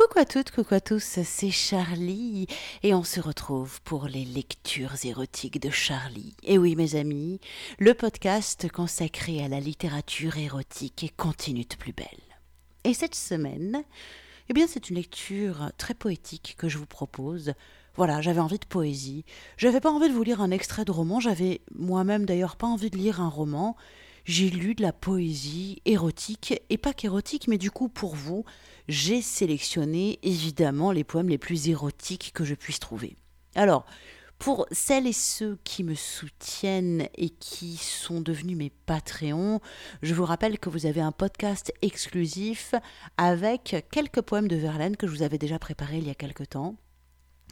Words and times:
Coucou 0.00 0.18
à 0.18 0.24
toutes, 0.24 0.50
coucou 0.50 0.74
à 0.74 0.80
tous, 0.80 1.20
c'est 1.24 1.50
Charlie 1.50 2.46
et 2.82 2.94
on 2.94 3.04
se 3.04 3.20
retrouve 3.20 3.82
pour 3.82 4.06
les 4.06 4.24
lectures 4.24 4.94
érotiques 5.04 5.60
de 5.60 5.68
Charlie. 5.68 6.34
Et 6.42 6.56
oui 6.56 6.74
mes 6.74 6.94
amis, 6.94 7.38
le 7.78 7.92
podcast 7.92 8.72
consacré 8.72 9.44
à 9.44 9.48
la 9.48 9.60
littérature 9.60 10.38
érotique 10.38 11.04
et 11.04 11.10
continue 11.10 11.66
de 11.66 11.76
plus 11.76 11.92
belle. 11.92 12.06
Et 12.84 12.94
cette 12.94 13.14
semaine, 13.14 13.84
eh 14.48 14.54
bien 14.54 14.66
c'est 14.66 14.88
une 14.88 14.96
lecture 14.96 15.70
très 15.76 15.92
poétique 15.92 16.54
que 16.56 16.70
je 16.70 16.78
vous 16.78 16.86
propose. 16.86 17.52
Voilà, 17.94 18.22
j'avais 18.22 18.40
envie 18.40 18.58
de 18.58 18.64
poésie. 18.64 19.26
J'avais 19.58 19.80
pas 19.80 19.90
envie 19.90 20.08
de 20.08 20.14
vous 20.14 20.22
lire 20.22 20.40
un 20.40 20.50
extrait 20.50 20.86
de 20.86 20.92
roman, 20.92 21.20
j'avais 21.20 21.60
moi-même 21.74 22.24
d'ailleurs 22.24 22.56
pas 22.56 22.68
envie 22.68 22.88
de 22.88 22.96
lire 22.96 23.20
un 23.20 23.28
roman 23.28 23.76
j'ai 24.24 24.50
lu 24.50 24.74
de 24.74 24.82
la 24.82 24.92
poésie 24.92 25.80
érotique, 25.84 26.54
et 26.68 26.78
pas 26.78 26.92
qu'érotique, 26.92 27.48
mais 27.48 27.58
du 27.58 27.70
coup 27.70 27.88
pour 27.88 28.14
vous, 28.14 28.44
j'ai 28.88 29.22
sélectionné 29.22 30.18
évidemment 30.22 30.92
les 30.92 31.04
poèmes 31.04 31.28
les 31.28 31.38
plus 31.38 31.68
érotiques 31.68 32.32
que 32.34 32.44
je 32.44 32.54
puisse 32.54 32.80
trouver. 32.80 33.16
Alors, 33.54 33.84
pour 34.40 34.66
celles 34.72 35.06
et 35.06 35.12
ceux 35.12 35.58
qui 35.64 35.84
me 35.84 35.94
soutiennent 35.94 37.06
et 37.14 37.28
qui 37.28 37.76
sont 37.76 38.22
devenus 38.22 38.56
mes 38.56 38.70
Patreons, 38.70 39.60
je 40.02 40.14
vous 40.14 40.24
rappelle 40.24 40.58
que 40.58 40.70
vous 40.70 40.86
avez 40.86 41.02
un 41.02 41.12
podcast 41.12 41.74
exclusif 41.82 42.74
avec 43.18 43.84
quelques 43.90 44.22
poèmes 44.22 44.48
de 44.48 44.56
Verlaine 44.56 44.96
que 44.96 45.06
je 45.06 45.12
vous 45.12 45.22
avais 45.22 45.36
déjà 45.36 45.58
préparés 45.58 45.98
il 45.98 46.06
y 46.06 46.10
a 46.10 46.14
quelque 46.14 46.44
temps. 46.44 46.76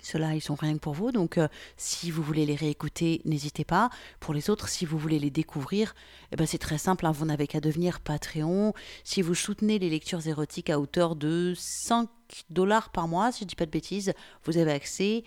Ceux-là, 0.03 0.35
ils 0.35 0.41
sont 0.41 0.55
rien 0.55 0.75
que 0.75 0.79
pour 0.79 0.95
vous, 0.95 1.13
donc 1.13 1.39
euh, 1.39 1.49
si 1.77 2.11
vous 2.11 2.23
voulez 2.23 2.47
les 2.47 2.55
réécouter, 2.55 3.23
n'hésitez 3.25 3.65
pas. 3.65 3.91
Pour 4.21 4.35
les 4.35 4.51
autres, 4.51 4.69
si 4.69 4.85
vous 4.85 4.99
voulez 4.99 5.19
les 5.19 5.31
découvrir, 5.31 5.95
eh 6.33 6.37
ben, 6.37 6.47
c'est 6.47 6.59
très 6.59 6.79
simple, 6.79 7.07
hein, 7.07 7.13
vous 7.13 7.27
n'avez 7.27 7.47
qu'à 7.47 7.61
devenir 7.61 8.01
Patreon. 8.01 8.75
Si 9.05 9.23
vous 9.23 9.35
soutenez 9.35 9.79
les 9.79 9.91
lectures 9.91 10.27
érotiques 10.27 10.71
à 10.71 10.79
hauteur 10.81 11.17
de 11.17 11.55
5 11.57 12.09
dollars 12.51 12.91
par 12.91 13.09
mois, 13.09 13.33
si 13.33 13.41
je 13.41 13.45
ne 13.45 13.49
dis 13.49 13.57
pas 13.57 13.67
de 13.67 13.71
bêtises, 13.71 14.13
vous 14.45 14.59
avez 14.59 14.73
accès 14.73 15.25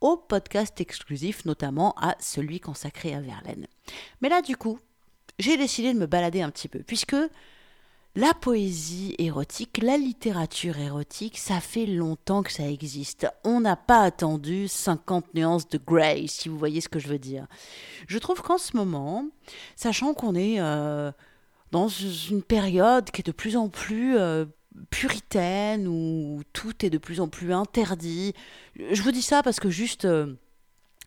au 0.00 0.16
podcast 0.16 0.80
exclusif, 0.80 1.44
notamment 1.44 1.94
à 1.96 2.16
celui 2.20 2.60
consacré 2.60 3.14
à 3.14 3.20
Verlaine. 3.20 3.66
Mais 4.20 4.28
là, 4.28 4.42
du 4.42 4.56
coup, 4.56 4.78
j'ai 5.38 5.56
décidé 5.56 5.94
de 5.94 5.98
me 5.98 6.06
balader 6.06 6.42
un 6.42 6.50
petit 6.50 6.68
peu, 6.68 6.80
puisque 6.80 7.16
la 8.16 8.32
poésie 8.32 9.14
érotique, 9.18 9.80
la 9.82 9.96
littérature 9.96 10.78
érotique, 10.78 11.36
ça 11.36 11.60
fait 11.60 11.86
longtemps 11.86 12.44
que 12.44 12.52
ça 12.52 12.68
existe. 12.68 13.26
On 13.42 13.60
n'a 13.60 13.74
pas 13.74 14.02
attendu 14.02 14.68
50 14.68 15.34
nuances 15.34 15.68
de 15.68 15.78
Grey, 15.78 16.26
si 16.28 16.48
vous 16.48 16.56
voyez 16.56 16.80
ce 16.80 16.88
que 16.88 17.00
je 17.00 17.08
veux 17.08 17.18
dire. 17.18 17.46
Je 18.06 18.18
trouve 18.18 18.40
qu'en 18.40 18.58
ce 18.58 18.76
moment, 18.76 19.26
sachant 19.74 20.14
qu'on 20.14 20.36
est 20.36 20.60
euh, 20.60 21.10
dans 21.72 21.88
une 21.88 22.42
période 22.42 23.10
qui 23.10 23.20
est 23.20 23.26
de 23.26 23.32
plus 23.32 23.56
en 23.56 23.68
plus 23.68 24.16
euh, 24.16 24.44
puritaine, 24.90 25.88
où 25.88 26.42
tout 26.52 26.86
est 26.86 26.90
de 26.90 26.98
plus 26.98 27.20
en 27.20 27.26
plus 27.26 27.52
interdit, 27.52 28.32
je 28.76 29.02
vous 29.02 29.12
dis 29.12 29.22
ça 29.22 29.42
parce 29.42 29.58
que 29.58 29.70
juste... 29.70 30.04
Euh, 30.04 30.34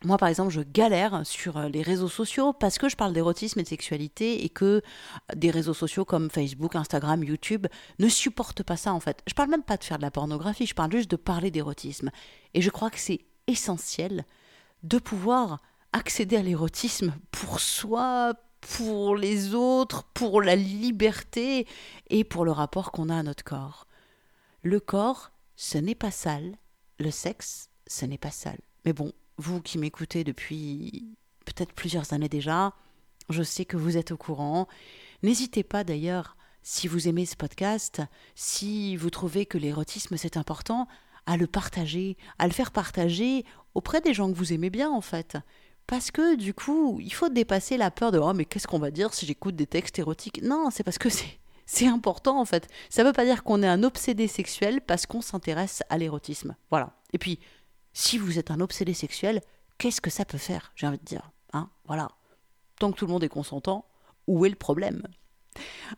moi, 0.03 0.17
par 0.17 0.30
exemple, 0.30 0.52
je 0.52 0.62
galère 0.62 1.26
sur 1.26 1.58
euh, 1.58 1.70
les 1.70 1.81
réseaux 1.81 2.08
sociaux 2.08 2.53
parce 2.53 2.78
que 2.78 2.88
je 2.88 2.95
parle 2.95 3.14
d'érotisme 3.14 3.59
et 3.59 3.64
de 3.64 3.67
sexualité 3.67 4.45
et 4.45 4.50
que 4.50 4.66
euh, 4.66 4.81
des 5.36 5.50
réseaux 5.50 5.73
sociaux 5.73 6.06
comme 6.06 6.30
Facebook, 6.30 6.76
Instagram, 6.76 7.23
YouTube 7.23 7.66
ne 7.98 8.08
supportent 8.08 8.62
pas 8.62 8.78
ça 8.78 8.94
en 8.94 9.00
fait. 9.00 9.23
Je 9.28 9.34
parle 9.34 9.50
même 9.50 9.64
pas 9.64 9.78
de 9.78 9.84
faire 9.84 9.98
de 9.98 10.04
la 10.04 10.12
pornographie, 10.12 10.67
je 10.67 10.76
parle 10.76 10.92
juste 10.92 11.09
de 11.09 11.16
parler 11.16 11.50
d'érotisme. 11.50 12.12
Et 12.54 12.62
je 12.62 12.70
crois 12.70 12.92
que 12.92 13.00
c'est 13.00 13.22
essentiel 13.48 14.26
de 14.84 15.00
pouvoir 15.00 15.62
accéder 15.94 16.38
à 16.38 16.44
l'érotisme 16.44 17.16
pour 17.32 17.59
soi, 17.59 18.36
pour 18.61 19.16
les 19.16 19.56
autres, 19.56 20.04
pour 20.14 20.44
la 20.44 20.56
liberté 20.56 21.67
et 22.09 22.23
pour 22.23 22.45
le 22.45 22.52
rapport 22.52 22.92
qu'on 22.92 23.09
a 23.09 23.17
à 23.17 23.23
notre 23.23 23.44
corps. 23.44 23.88
Le 24.61 24.80
corps, 24.80 25.32
ce 25.55 25.80
n'est 25.80 25.95
pas 25.95 26.11
sale. 26.11 26.55
Le 26.99 27.10
sexe, 27.10 27.70
ce 27.88 28.05
n'est 28.05 28.17
pas 28.17 28.32
sale. 28.32 28.60
Mais 28.86 28.93
bon, 28.93 29.11
vous 29.37 29.61
qui 29.61 29.77
m'écoutez 29.77 30.23
depuis 30.23 31.15
peut-être 31.45 31.73
plusieurs 31.73 32.14
années 32.14 32.30
déjà, 32.30 32.73
je 33.30 33.43
sais 33.43 33.65
que 33.65 33.77
vous 33.77 33.98
êtes 33.98 34.11
au 34.11 34.17
courant. 34.17 34.67
N'hésitez 35.23 35.64
pas 35.64 35.83
d'ailleurs, 35.83 36.37
si 36.64 36.87
vous 36.87 37.08
aimez 37.08 37.25
ce 37.25 37.36
podcast, 37.36 38.02
si 38.36 38.95
vous 38.95 39.09
trouvez 39.09 39.45
que 39.45 39.58
l'érotisme 39.58 40.17
c'est 40.17 40.37
important, 40.37 40.87
à 41.25 41.37
le 41.37 41.48
partager, 41.48 42.17
à 42.39 42.48
le 42.48 42.53
faire 42.53 42.71
partager 42.71 43.45
auprès 43.73 44.02
des 44.02 44.14
gens 44.14 44.31
que 44.31 44.37
vous 44.37 44.53
aimez 44.53 44.70
bien 44.70 44.89
en 44.89 45.02
fait. 45.02 45.37
Parce 45.86 46.11
que 46.11 46.36
du 46.36 46.54
coup, 46.54 46.99
il 47.02 47.14
faut 47.14 47.30
dépasser 47.30 47.77
la 47.77 47.92
peur 47.92 48.11
de 48.11 48.19
oh 48.19 48.33
mais 48.33 48.45
qu'est-ce 48.45 48.67
qu'on 48.67 48.80
va 48.80 48.92
dire 48.92 49.14
si 49.14 49.25
j'écoute 49.25 49.55
des 49.55 49.67
textes 49.67 49.99
érotiques? 49.99 50.42
Non, 50.43 50.69
c'est 50.71 50.83
parce 50.83 50.98
que 50.98 51.09
c'est 51.09 51.39
c'est 51.67 51.86
important 51.86 52.39
en 52.39 52.45
fait. 52.45 52.67
Ça 52.89 53.04
ne 53.04 53.08
veut 53.08 53.14
pas 53.14 53.25
dire 53.25 53.43
qu'on 53.43 53.61
est 53.61 53.67
un 53.67 53.83
obsédé 53.83 54.27
sexuel 54.27 54.81
parce 54.81 55.05
qu'on 55.05 55.21
s'intéresse 55.21 55.83
à 55.89 55.98
l'érotisme. 55.98 56.55
Voilà. 56.71 56.93
Et 57.14 57.17
puis, 57.17 57.39
si 57.98 58.20
vous 58.20 58.38
êtes 58.38 58.52
un 58.52 58.60
obsédé 58.60 58.94
sexuel, 58.94 59.42
qu'est-ce 59.80 60.02
que 60.02 60.12
ça 60.12 60.24
peut 60.24 60.38
faire 60.38 60.72
J'ai 60.76 60.86
envie 60.86 61.00
de 61.00 61.04
dire. 61.04 61.32
Hein 61.52 61.68
voilà. 61.86 62.10
Tant 62.80 62.92
que 62.92 62.98
tout 63.00 63.08
le 63.08 63.12
monde 63.12 63.24
est 63.24 63.28
consentant, 63.28 63.86
où 64.28 64.46
est 64.46 64.50
le 64.50 64.56
problème? 64.56 65.02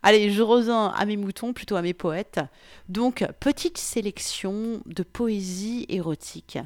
Allez, 0.02 0.32
je 0.32 0.42
reviens 0.42 0.88
à 0.88 1.06
mes 1.06 1.18
moutons, 1.18 1.52
plutôt 1.52 1.76
à 1.76 1.82
mes 1.82 1.94
poètes. 1.94 2.40
Donc, 2.88 3.28
petite 3.42 3.78
sélection 3.78 4.82
de 4.86 5.04
poésie 5.04 5.86
érotique. 5.90 6.58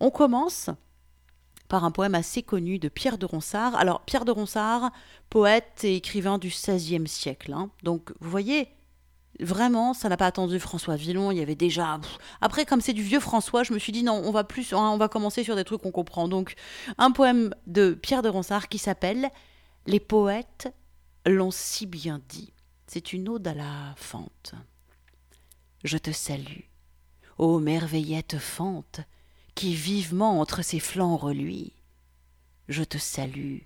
On 0.00 0.10
commence 0.10 0.70
par 1.68 1.84
un 1.84 1.90
poème 1.90 2.14
assez 2.14 2.42
connu 2.42 2.78
de 2.78 2.88
Pierre 2.88 3.18
de 3.18 3.26
Ronsard. 3.26 3.76
Alors, 3.76 4.00
Pierre 4.06 4.24
de 4.24 4.32
Ronsard, 4.32 4.90
poète 5.28 5.84
et 5.84 5.96
écrivain 5.96 6.38
du 6.38 6.48
XVIe 6.48 7.06
siècle. 7.06 7.52
Hein. 7.52 7.70
Donc, 7.82 8.10
vous 8.20 8.30
voyez, 8.30 8.68
Vraiment, 9.40 9.94
ça 9.94 10.08
n'a 10.08 10.16
pas 10.16 10.26
attendu 10.26 10.58
François 10.58 10.96
Villon. 10.96 11.30
Il 11.30 11.38
y 11.38 11.42
avait 11.42 11.54
déjà. 11.54 12.00
Après, 12.40 12.64
comme 12.66 12.80
c'est 12.80 12.92
du 12.92 13.02
vieux 13.02 13.20
François, 13.20 13.62
je 13.62 13.72
me 13.72 13.78
suis 13.78 13.92
dit 13.92 14.02
non, 14.02 14.20
on 14.24 14.32
va 14.32 14.44
plus, 14.44 14.72
hein, 14.72 14.90
on 14.90 14.96
va 14.96 15.08
commencer 15.08 15.44
sur 15.44 15.54
des 15.54 15.64
trucs 15.64 15.82
qu'on 15.82 15.92
comprend. 15.92 16.26
Donc, 16.26 16.54
un 16.98 17.12
poème 17.12 17.54
de 17.66 17.92
Pierre 17.94 18.22
de 18.22 18.28
Ronsard 18.28 18.68
qui 18.68 18.78
s'appelle 18.78 19.30
Les 19.86 20.00
poètes 20.00 20.72
l'ont 21.24 21.52
si 21.52 21.86
bien 21.86 22.20
dit. 22.28 22.52
C'est 22.86 23.12
une 23.12 23.28
ode 23.28 23.46
à 23.46 23.54
la 23.54 23.94
fente. 23.96 24.54
Je 25.84 25.98
te 25.98 26.10
salue, 26.10 26.64
ô 27.36 27.60
merveillette 27.60 28.38
fente, 28.38 29.00
qui 29.54 29.74
vivement 29.74 30.40
entre 30.40 30.62
ses 30.62 30.80
flancs 30.80 31.16
reluit. 31.16 31.74
Je 32.68 32.82
te 32.82 32.98
salue, 32.98 33.58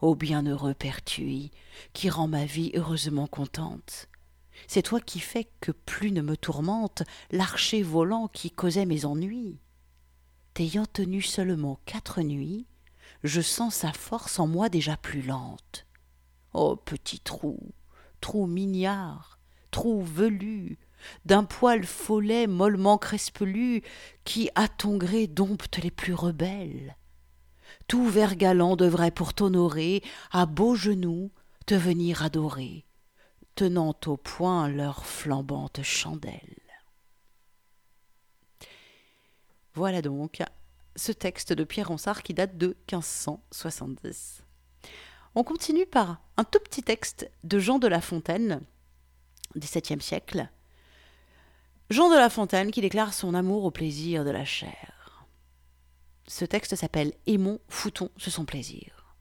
ô 0.00 0.14
bienheureux 0.14 0.74
pertuis, 0.74 1.50
qui 1.92 2.08
rend 2.08 2.28
ma 2.28 2.46
vie 2.46 2.70
heureusement 2.74 3.26
contente. 3.26 4.08
C'est 4.66 4.82
toi 4.82 5.00
qui 5.00 5.20
fais 5.20 5.48
que 5.60 5.72
plus 5.72 6.10
ne 6.10 6.22
me 6.22 6.36
tourmente 6.36 7.02
l'archer 7.30 7.82
volant 7.82 8.28
qui 8.28 8.50
causait 8.50 8.86
mes 8.86 9.04
ennuis. 9.04 9.58
T'ayant 10.54 10.86
tenu 10.86 11.22
seulement 11.22 11.78
quatre 11.86 12.20
nuits, 12.22 12.66
je 13.22 13.40
sens 13.40 13.74
sa 13.74 13.92
force 13.92 14.38
en 14.38 14.46
moi 14.46 14.68
déjà 14.68 14.96
plus 14.96 15.22
lente. 15.22 15.86
Ô 16.52 16.76
petit 16.76 17.20
trou, 17.20 17.58
trou 18.20 18.46
mignard, 18.46 19.38
trou 19.70 20.02
velu, 20.02 20.78
d'un 21.24 21.44
poil 21.44 21.84
follet 21.84 22.46
mollement 22.46 22.98
crespelu, 22.98 23.82
qui 24.24 24.50
à 24.54 24.68
ton 24.68 24.96
gré 24.96 25.26
dompte 25.26 25.78
les 25.78 25.90
plus 25.90 26.14
rebelles. 26.14 26.96
Tout 27.86 28.08
vers 28.08 28.34
galant 28.34 28.76
devrait 28.76 29.10
pour 29.10 29.34
t'honorer, 29.34 30.02
à 30.32 30.46
beaux 30.46 30.74
genoux, 30.74 31.30
te 31.66 31.74
venir 31.74 32.22
adorer 32.22 32.87
tenant 33.58 33.96
au 34.06 34.16
poing 34.16 34.68
leur 34.68 35.04
flambante 35.04 35.82
chandelle. 35.82 36.62
Voilà 39.74 40.00
donc 40.00 40.44
ce 40.94 41.10
texte 41.10 41.52
de 41.52 41.64
Pierre 41.64 41.88
Ronsard 41.88 42.22
qui 42.22 42.34
date 42.34 42.56
de 42.56 42.76
1570. 42.92 44.44
On 45.34 45.42
continue 45.42 45.86
par 45.86 46.20
un 46.36 46.44
tout 46.44 46.60
petit 46.60 46.84
texte 46.84 47.28
de 47.42 47.58
Jean 47.58 47.80
de 47.80 47.88
La 47.88 48.00
Fontaine, 48.00 48.60
XVIIe 49.56 50.00
siècle. 50.00 50.48
Jean 51.90 52.10
de 52.10 52.16
La 52.16 52.30
Fontaine 52.30 52.70
qui 52.70 52.80
déclare 52.80 53.12
son 53.12 53.34
amour 53.34 53.64
au 53.64 53.72
plaisir 53.72 54.24
de 54.24 54.30
la 54.30 54.44
chair. 54.44 55.26
Ce 56.28 56.44
texte 56.44 56.76
s'appelle 56.76 57.12
Aimons, 57.26 57.58
foutons, 57.68 58.12
ce 58.18 58.30
sont 58.30 58.44
plaisir. 58.44 59.16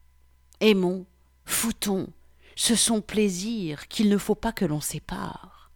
Aimons, 0.60 1.08
foutons, 1.44 2.14
ce 2.58 2.76
sont 2.76 3.02
plaisirs 3.02 3.88
qu'il 3.88 4.10
ne 4.10 4.18
faut 4.18 4.36
pas 4.36 4.52
que 4.52 4.66
l'on 4.66 4.82
sépare. 4.82 5.72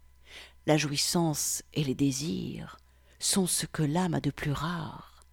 La 0.66 0.78
jouissance 0.78 1.62
et 1.76 1.84
les 1.84 1.94
désirs 1.94 2.80
sont 3.20 3.46
ce 3.46 3.68
que 3.68 3.84
l'âme 3.84 4.16
a 4.16 4.20
de 4.20 4.32
plus 4.32 4.52
rare. 4.52 5.24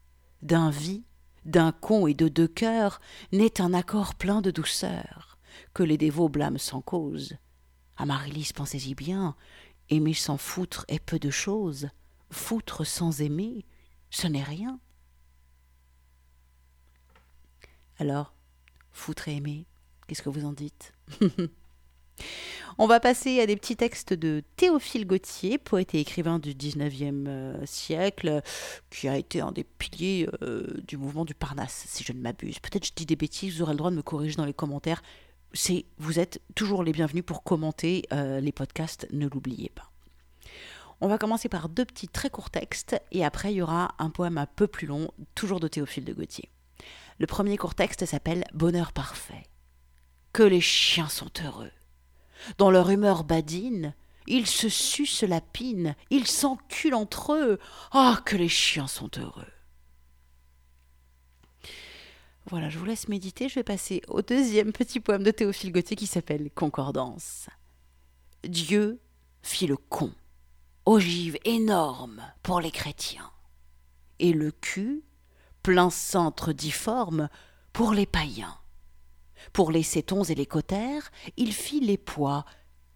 D'un 0.42 0.68
vie, 0.68 1.04
d'un 1.46 1.72
con 1.72 2.06
et 2.06 2.12
de 2.12 2.28
deux 2.28 2.48
cœurs 2.48 3.00
naît 3.32 3.62
un 3.62 3.72
accord 3.72 4.14
plein 4.14 4.42
de 4.42 4.50
douceur, 4.50 5.38
que 5.72 5.82
les 5.82 5.96
dévots 5.96 6.28
blâment 6.28 6.58
sans 6.58 6.82
cause. 6.82 7.38
Amaryllis, 7.96 8.50
pensez-y 8.54 8.94
bien, 8.94 9.34
aimer 9.88 10.14
sans 10.14 10.36
foutre 10.36 10.84
est 10.88 11.00
peu 11.00 11.18
de 11.18 11.30
chose, 11.30 11.88
foutre 12.30 12.86
sans 12.86 13.22
aimer, 13.22 13.64
ce 14.10 14.26
n'est 14.26 14.42
rien. 14.42 14.78
Alors, 17.96 18.34
foutre 18.92 19.28
et 19.28 19.36
aimer, 19.36 19.66
Qu'est-ce 20.08 20.22
que 20.22 20.30
vous 20.30 20.46
en 20.46 20.52
dites 20.54 20.94
On 22.78 22.86
va 22.86 22.98
passer 22.98 23.40
à 23.40 23.46
des 23.46 23.56
petits 23.56 23.76
textes 23.76 24.14
de 24.14 24.42
Théophile 24.56 25.06
Gautier, 25.06 25.58
poète 25.58 25.94
et 25.94 26.00
écrivain 26.00 26.38
du 26.38 26.54
19e 26.54 27.26
euh, 27.28 27.66
siècle, 27.66 28.40
qui 28.88 29.06
a 29.06 29.18
été 29.18 29.42
un 29.42 29.52
des 29.52 29.64
piliers 29.64 30.26
euh, 30.42 30.66
du 30.86 30.96
mouvement 30.96 31.26
du 31.26 31.34
Parnasse, 31.34 31.84
si 31.88 32.04
je 32.04 32.12
ne 32.14 32.20
m'abuse. 32.20 32.58
Peut-être 32.58 32.86
je 32.86 32.92
dis 32.96 33.04
des 33.04 33.16
bêtises, 33.16 33.56
vous 33.56 33.62
aurez 33.62 33.72
le 33.72 33.78
droit 33.78 33.90
de 33.90 33.96
me 33.96 34.02
corriger 34.02 34.36
dans 34.36 34.46
les 34.46 34.54
commentaires. 34.54 35.02
C'est, 35.52 35.84
vous 35.98 36.18
êtes 36.18 36.40
toujours 36.54 36.84
les 36.84 36.92
bienvenus 36.92 37.24
pour 37.24 37.42
commenter 37.42 38.04
euh, 38.12 38.40
les 38.40 38.52
podcasts, 38.52 39.06
ne 39.12 39.28
l'oubliez 39.28 39.70
pas. 39.74 39.90
On 41.02 41.08
va 41.08 41.18
commencer 41.18 41.50
par 41.50 41.68
deux 41.68 41.84
petits 41.84 42.08
très 42.08 42.30
courts 42.30 42.50
textes 42.50 42.98
et 43.12 43.26
après 43.26 43.52
il 43.52 43.56
y 43.56 43.62
aura 43.62 43.94
un 43.98 44.08
poème 44.08 44.38
un 44.38 44.46
peu 44.46 44.68
plus 44.68 44.86
long, 44.86 45.10
toujours 45.34 45.60
de 45.60 45.68
Théophile 45.68 46.04
de 46.04 46.14
Gautier. 46.14 46.48
Le 47.18 47.26
premier 47.26 47.58
court 47.58 47.74
texte 47.74 48.06
s'appelle 48.06 48.44
Bonheur 48.54 48.92
parfait. 48.92 49.44
Que 50.38 50.44
les 50.44 50.60
chiens 50.60 51.08
sont 51.08 51.32
heureux. 51.44 51.72
Dans 52.58 52.70
leur 52.70 52.90
humeur 52.90 53.24
badine, 53.24 53.92
ils 54.28 54.46
se 54.46 54.68
sucent 54.68 55.24
la 55.24 55.40
pine, 55.40 55.96
ils 56.10 56.28
s'enculent 56.28 56.94
entre 56.94 57.32
eux. 57.32 57.58
Ah, 57.90 58.22
que 58.24 58.36
les 58.36 58.48
chiens 58.48 58.86
sont 58.86 59.10
heureux. 59.18 59.50
Voilà, 62.46 62.70
je 62.70 62.78
vous 62.78 62.84
laisse 62.84 63.08
méditer. 63.08 63.48
Je 63.48 63.56
vais 63.56 63.64
passer 63.64 64.00
au 64.06 64.22
deuxième 64.22 64.70
petit 64.70 65.00
poème 65.00 65.24
de 65.24 65.32
Théophile 65.32 65.72
Gautier 65.72 65.96
qui 65.96 66.06
s'appelle 66.06 66.52
Concordance. 66.54 67.48
Dieu 68.44 69.00
fit 69.42 69.66
le 69.66 69.76
con, 69.76 70.12
ogive 70.86 71.36
énorme 71.46 72.22
pour 72.44 72.60
les 72.60 72.70
chrétiens, 72.70 73.32
et 74.20 74.32
le 74.32 74.52
cul, 74.52 75.02
plein 75.64 75.90
centre 75.90 76.52
difforme, 76.52 77.28
pour 77.72 77.92
les 77.92 78.06
païens. 78.06 78.56
Pour 79.52 79.70
les 79.72 79.82
cétons 79.82 80.24
et 80.24 80.34
les 80.34 80.46
cotères, 80.46 81.10
il 81.36 81.52
fit 81.52 81.80
les 81.80 81.98
pois, 81.98 82.44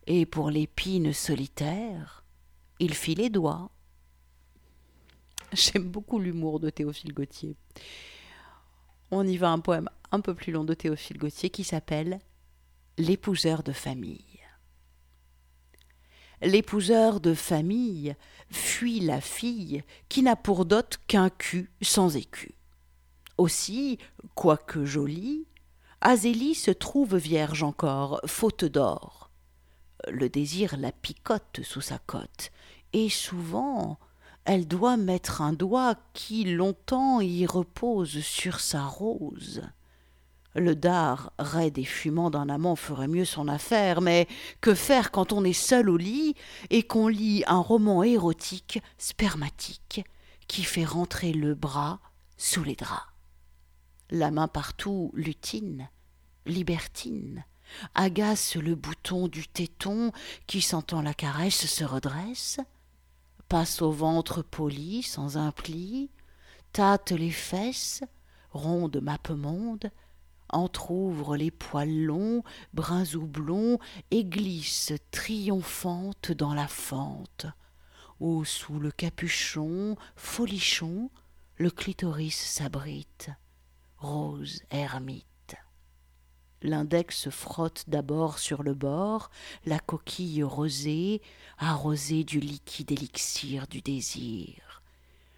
et 0.06 0.26
pour 0.26 0.50
l'épine 0.50 1.12
solitaire, 1.12 2.24
il 2.78 2.94
fit 2.94 3.14
les 3.14 3.30
doigts. 3.30 3.70
J'aime 5.52 5.88
beaucoup 5.88 6.18
l'humour 6.18 6.60
de 6.60 6.70
Théophile 6.70 7.12
Gautier. 7.12 7.56
On 9.10 9.26
y 9.26 9.36
va 9.36 9.50
un 9.50 9.58
poème 9.58 9.88
un 10.10 10.20
peu 10.20 10.34
plus 10.34 10.52
long 10.52 10.64
de 10.64 10.74
Théophile 10.74 11.18
Gautier 11.18 11.50
qui 11.50 11.64
s'appelle 11.64 12.18
L'épouseur 12.98 13.62
de 13.62 13.72
famille. 13.72 14.40
L'épouseur 16.40 17.20
de 17.20 17.34
famille 17.34 18.16
fuit 18.50 19.00
la 19.00 19.20
fille 19.20 19.84
qui 20.08 20.22
n'a 20.22 20.34
pour 20.34 20.64
dot 20.64 20.98
qu'un 21.06 21.30
cul 21.30 21.70
sans 21.82 22.16
écu. 22.16 22.54
Aussi, 23.38 23.98
quoique 24.34 24.84
jolie, 24.84 25.46
Azélie 26.04 26.56
se 26.56 26.72
trouve 26.72 27.16
vierge 27.16 27.62
encore, 27.62 28.20
faute 28.26 28.64
d'or. 28.64 29.30
Le 30.08 30.28
désir 30.28 30.76
la 30.76 30.90
picote 30.90 31.60
sous 31.62 31.80
sa 31.80 31.98
cotte, 31.98 32.50
et 32.92 33.08
souvent 33.08 34.00
elle 34.44 34.66
doit 34.66 34.96
mettre 34.96 35.42
un 35.42 35.52
doigt 35.52 35.94
qui 36.12 36.42
longtemps 36.42 37.20
y 37.20 37.46
repose 37.46 38.18
sur 38.18 38.58
sa 38.58 38.84
rose. 38.84 39.62
Le 40.56 40.74
dard, 40.74 41.32
raide 41.38 41.78
et 41.78 41.84
fumant 41.84 42.30
d'un 42.30 42.48
amant, 42.48 42.74
ferait 42.74 43.06
mieux 43.06 43.24
son 43.24 43.46
affaire, 43.46 44.00
mais 44.00 44.26
que 44.60 44.74
faire 44.74 45.12
quand 45.12 45.32
on 45.32 45.44
est 45.44 45.52
seul 45.52 45.88
au 45.88 45.96
lit 45.96 46.34
et 46.70 46.82
qu'on 46.82 47.06
lit 47.06 47.44
un 47.46 47.60
roman 47.60 48.02
érotique, 48.02 48.82
spermatique, 48.98 50.04
qui 50.48 50.64
fait 50.64 50.84
rentrer 50.84 51.32
le 51.32 51.54
bras 51.54 52.00
sous 52.36 52.64
les 52.64 52.74
draps? 52.74 53.11
La 54.12 54.30
main 54.30 54.46
partout 54.46 55.10
lutine, 55.14 55.88
libertine, 56.44 57.46
agace 57.94 58.56
le 58.56 58.74
bouton 58.74 59.26
du 59.26 59.48
téton 59.48 60.12
qui, 60.46 60.60
sentant 60.60 61.00
la 61.00 61.14
caresse, 61.14 61.66
se 61.66 61.82
redresse, 61.82 62.60
passe 63.48 63.80
au 63.80 63.90
ventre 63.90 64.42
poli 64.42 65.02
sans 65.02 65.38
un 65.38 65.50
pli, 65.50 66.10
tâte 66.72 67.12
les 67.12 67.30
fesses, 67.30 68.04
ronde 68.50 69.00
mappemonde, 69.02 69.90
entr'ouvre 70.50 71.34
les 71.34 71.50
poils 71.50 72.04
longs, 72.04 72.42
bruns 72.74 73.14
ou 73.14 73.26
blonds, 73.26 73.78
et 74.10 74.26
glisse 74.26 74.92
triomphante 75.10 76.32
dans 76.32 76.52
la 76.52 76.68
fente, 76.68 77.46
où 78.20 78.44
sous 78.44 78.78
le 78.78 78.90
capuchon 78.90 79.96
folichon 80.16 81.10
le 81.56 81.70
clitoris 81.70 82.36
s'abrite 82.36 83.30
rose 84.02 84.62
ermite. 84.70 85.54
L'index 86.60 87.30
frotte 87.30 87.84
d'abord 87.86 88.38
sur 88.38 88.64
le 88.64 88.74
bord, 88.74 89.30
la 89.64 89.78
coquille 89.78 90.42
rosée, 90.42 91.22
arrosée 91.58 92.24
du 92.24 92.40
liquide 92.40 92.90
élixir 92.90 93.68
du 93.68 93.80
désir. 93.80 94.82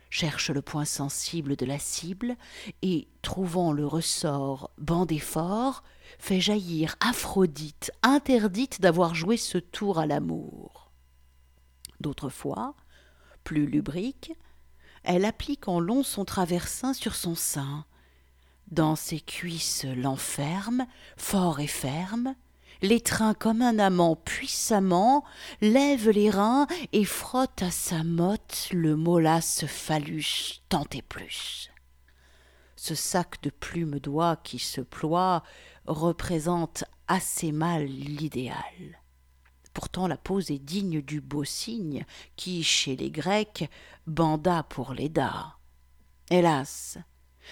Cherche 0.08 0.50
le 0.50 0.62
point 0.62 0.87
sensible 0.87 1.56
de 1.56 1.66
la 1.66 1.78
cible 1.78 2.37
et, 2.81 3.08
trouvant 3.20 3.72
le 3.72 3.87
ressort 3.87 4.70
bandé 4.78 5.19
fort, 5.19 5.82
fait 6.19 6.40
jaillir 6.40 6.96
Aphrodite, 7.00 7.90
interdite 8.02 8.81
d'avoir 8.81 9.14
joué 9.14 9.37
ce 9.37 9.58
tour 9.58 9.99
à 9.99 10.06
l'amour. 10.06 10.90
D'autres 12.00 12.31
fois, 12.31 12.75
plus 13.43 13.67
lubrique, 13.67 14.32
elle 15.02 15.26
applique 15.26 15.69
en 15.69 15.81
long 15.81 16.02
son 16.02 16.25
traversin 16.25 16.94
sur 16.94 17.14
son 17.14 17.34
sein, 17.34 17.84
dans 18.70 18.96
ses 18.96 19.20
cuisses 19.20 19.84
l'enferme, 19.84 20.87
fort 21.16 21.61
et 21.61 21.66
ferme, 21.66 22.34
l'étreint 22.82 23.34
comme 23.34 23.62
un 23.62 23.78
amant 23.78 24.16
puissamment, 24.16 25.25
lève 25.61 26.11
les 26.11 26.31
reins 26.31 26.66
et 26.93 27.05
frotte 27.05 27.62
à 27.62 27.70
sa 27.70 28.02
motte 28.02 28.69
le 28.72 28.96
molasse 28.96 29.66
phallus 29.66 30.61
tant 30.69 30.87
et 30.93 31.02
plus. 31.02 31.70
Ce 32.76 32.94
sac 32.94 33.40
de 33.43 33.50
plumes 33.50 33.99
d'oie 33.99 34.37
qui 34.37 34.58
se 34.58 34.81
ploie 34.81 35.43
représente 35.87 36.84
assez 37.08 37.52
mal 37.52 37.84
l'idéal. 37.87 39.00
Pourtant 39.72 40.06
la 40.06 40.17
pose 40.17 40.50
est 40.50 40.58
digne 40.58 41.02
du 41.02 41.20
beau 41.20 41.44
signe 41.44 42.05
qui, 42.37 42.62
chez 42.62 42.94
les 42.94 43.10
Grecs, 43.10 43.69
banda 44.06 44.62
pour 44.62 44.94
les 44.94 45.10
Hélas, 46.31 46.99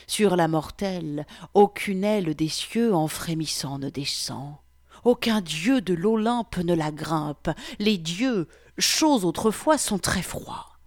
sur 0.07 0.37
la 0.37 0.49
mortelle, 0.49 1.27
aucune 1.55 2.05
aile 2.05 2.35
des 2.35 2.49
cieux 2.49 2.95
en 2.95 3.09
frémissant 3.09 3.79
ne 3.79 3.91
descend. 3.91 4.57
Aucun 5.05 5.41
dieu 5.41 5.81
de 5.81 5.95
l'Olympe 5.95 6.59
ne 6.59 6.75
la 6.75 6.93
grimpe. 6.93 7.51
Les 7.79 7.99
dieux, 7.99 8.49
choses 8.79 9.25
autrefois, 9.25 9.79
sont 9.79 9.99
très 9.99 10.23
froids. 10.23 10.79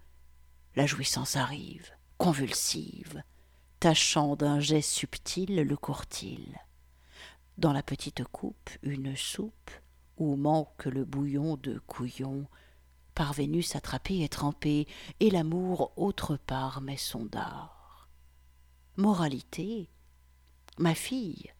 La 0.75 0.85
jouissance 0.85 1.35
arrive, 1.35 1.91
convulsive, 2.17 3.23
tâchant 3.79 4.35
d'un 4.35 4.59
jet 4.59 4.81
subtil 4.81 5.55
le 5.55 5.77
courtil. 5.77 6.57
Dans 7.57 7.73
la 7.73 7.83
petite 7.83 8.23
coupe, 8.25 8.69
une 8.83 9.15
soupe, 9.15 9.71
où 10.17 10.35
manque 10.35 10.85
le 10.85 11.03
bouillon 11.03 11.57
de 11.57 11.79
couillon, 11.79 12.47
par 13.13 13.33
Vénus 13.33 13.75
attrapé 13.75 14.23
et 14.23 14.29
trempé, 14.29 14.87
et 15.19 15.29
l'amour 15.29 15.93
autre 15.97 16.37
part 16.37 16.81
met 16.81 16.97
son 16.97 17.25
dard. 17.25 17.74
Moralité. 18.97 19.89
Ma 20.77 20.95
fille, 20.95 21.51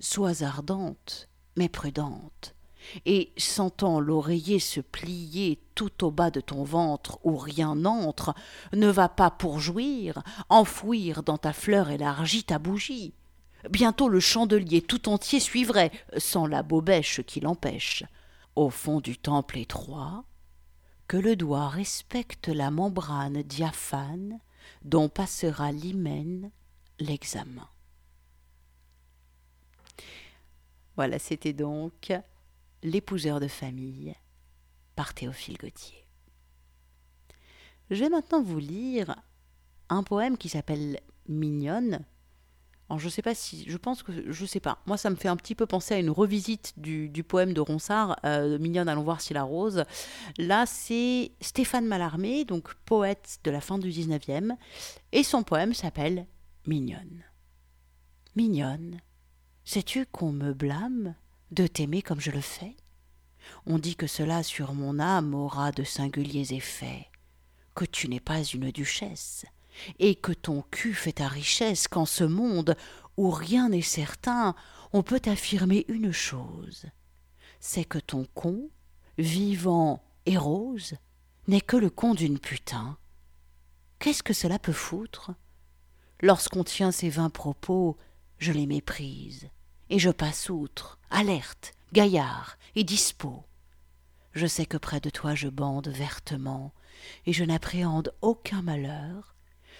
sois 0.00 0.42
ardente, 0.42 1.28
mais 1.56 1.68
prudente, 1.68 2.56
et 3.06 3.32
sentant 3.36 4.00
l'oreiller 4.00 4.58
se 4.58 4.80
plier 4.80 5.62
tout 5.76 6.04
au 6.04 6.10
bas 6.10 6.32
de 6.32 6.40
ton 6.40 6.64
ventre 6.64 7.20
où 7.22 7.36
rien 7.36 7.76
n'entre, 7.76 8.34
ne 8.72 8.88
va 8.88 9.08
pas 9.08 9.30
pour 9.30 9.60
jouir, 9.60 10.24
enfouir 10.48 11.22
dans 11.22 11.38
ta 11.38 11.52
fleur 11.52 11.90
élargie 11.90 12.42
ta 12.42 12.58
bougie. 12.58 13.14
Bientôt 13.70 14.08
le 14.08 14.18
chandelier 14.18 14.82
tout 14.82 15.08
entier 15.08 15.38
suivrait, 15.38 15.92
sans 16.16 16.48
la 16.48 16.64
bobèche 16.64 17.22
qui 17.22 17.38
l'empêche. 17.38 18.02
Au 18.56 18.68
fond 18.68 19.00
du 19.00 19.16
temple 19.16 19.58
étroit, 19.58 20.24
que 21.06 21.16
le 21.16 21.36
doigt 21.36 21.68
respecte 21.68 22.48
la 22.48 22.72
membrane 22.72 23.42
diaphane 23.42 24.40
dont 24.82 25.08
passera 25.08 25.70
l'hymen 25.70 26.50
l'examen. 26.98 27.68
Voilà, 30.96 31.18
c'était 31.18 31.52
donc 31.52 32.12
L'épouseur 32.82 33.40
de 33.40 33.48
famille 33.48 34.14
par 34.94 35.14
Théophile 35.14 35.56
Gautier. 35.56 36.06
Je 37.90 38.04
vais 38.04 38.10
maintenant 38.10 38.42
vous 38.42 38.58
lire 38.58 39.16
un 39.88 40.02
poème 40.02 40.36
qui 40.36 40.48
s'appelle 40.48 41.00
Mignonne 41.26 42.04
alors 42.90 43.00
je 43.00 43.08
sais 43.08 43.22
pas 43.22 43.34
si, 43.34 43.64
je 43.66 43.76
pense 43.78 44.02
que, 44.02 44.12
je 44.30 44.46
sais 44.46 44.60
pas. 44.60 44.78
Moi, 44.86 44.98
ça 44.98 45.08
me 45.08 45.16
fait 45.16 45.28
un 45.28 45.36
petit 45.36 45.54
peu 45.54 45.64
penser 45.64 45.94
à 45.94 45.98
une 45.98 46.10
revisite 46.10 46.74
du, 46.76 47.24
poème 47.26 47.54
de 47.54 47.60
Ronsard, 47.60 48.16
euh, 48.24 48.58
Mignonne, 48.58 48.88
allons 48.88 49.02
voir 49.02 49.20
si 49.22 49.32
la 49.32 49.42
rose. 49.42 49.84
Là, 50.36 50.66
c'est 50.66 51.32
Stéphane 51.40 51.86
Mallarmé, 51.86 52.44
donc 52.44 52.74
poète 52.84 53.38
de 53.44 53.50
la 53.50 53.60
fin 53.60 53.78
du 53.78 53.88
19e, 53.88 54.54
et 55.12 55.22
son 55.22 55.42
poème 55.42 55.72
s'appelle 55.72 56.26
Mignonne. 56.66 57.22
Mignonne, 58.36 59.00
sais-tu 59.64 60.06
qu'on 60.06 60.32
me 60.32 60.54
blâme 60.54 61.14
de 61.50 61.66
t'aimer 61.66 62.00
comme 62.00 62.20
je 62.20 62.30
le 62.30 62.40
fais? 62.40 62.74
On 63.66 63.78
dit 63.78 63.96
que 63.96 64.06
cela 64.06 64.42
sur 64.42 64.72
mon 64.72 64.98
âme 64.98 65.34
aura 65.34 65.72
de 65.72 65.84
singuliers 65.84 66.54
effets, 66.54 67.10
que 67.74 67.84
tu 67.84 68.08
n'es 68.08 68.20
pas 68.20 68.42
une 68.42 68.70
duchesse, 68.70 69.44
et 69.98 70.14
que 70.14 70.32
ton 70.32 70.62
cul 70.70 70.94
fait 70.94 71.12
ta 71.12 71.28
richesse, 71.28 71.86
qu'en 71.86 72.06
ce 72.06 72.24
monde 72.24 72.76
où 73.18 73.28
rien 73.30 73.68
n'est 73.68 73.82
certain, 73.82 74.54
on 74.94 75.02
peut 75.02 75.22
affirmer 75.26 75.84
une 75.88 76.12
chose, 76.12 76.86
c'est 77.60 77.84
que 77.84 77.98
ton 77.98 78.26
con, 78.32 78.70
vivant 79.18 80.02
et 80.24 80.38
rose, 80.38 80.94
n'est 81.46 81.60
que 81.60 81.76
le 81.76 81.90
con 81.90 82.14
d'une 82.14 82.38
putain. 82.38 82.96
Qu'est-ce 83.98 84.22
que 84.22 84.32
cela 84.32 84.58
peut 84.58 84.72
foutre? 84.72 85.32
Lorsqu'on 86.20 86.64
tient 86.64 86.92
ces 86.92 87.10
vains 87.10 87.30
propos, 87.30 87.96
je 88.38 88.52
les 88.52 88.66
méprise, 88.66 89.48
et 89.90 89.98
je 89.98 90.10
passe 90.10 90.48
outre, 90.48 90.98
alerte, 91.10 91.74
gaillard 91.92 92.56
et 92.74 92.84
dispos. 92.84 93.44
Je 94.32 94.46
sais 94.46 94.66
que 94.66 94.76
près 94.76 95.00
de 95.00 95.10
toi 95.10 95.34
je 95.34 95.48
bande 95.48 95.88
vertement, 95.88 96.72
et 97.26 97.32
je 97.32 97.44
n'appréhende 97.44 98.14
aucun 98.20 98.62
malheur, 98.62 99.34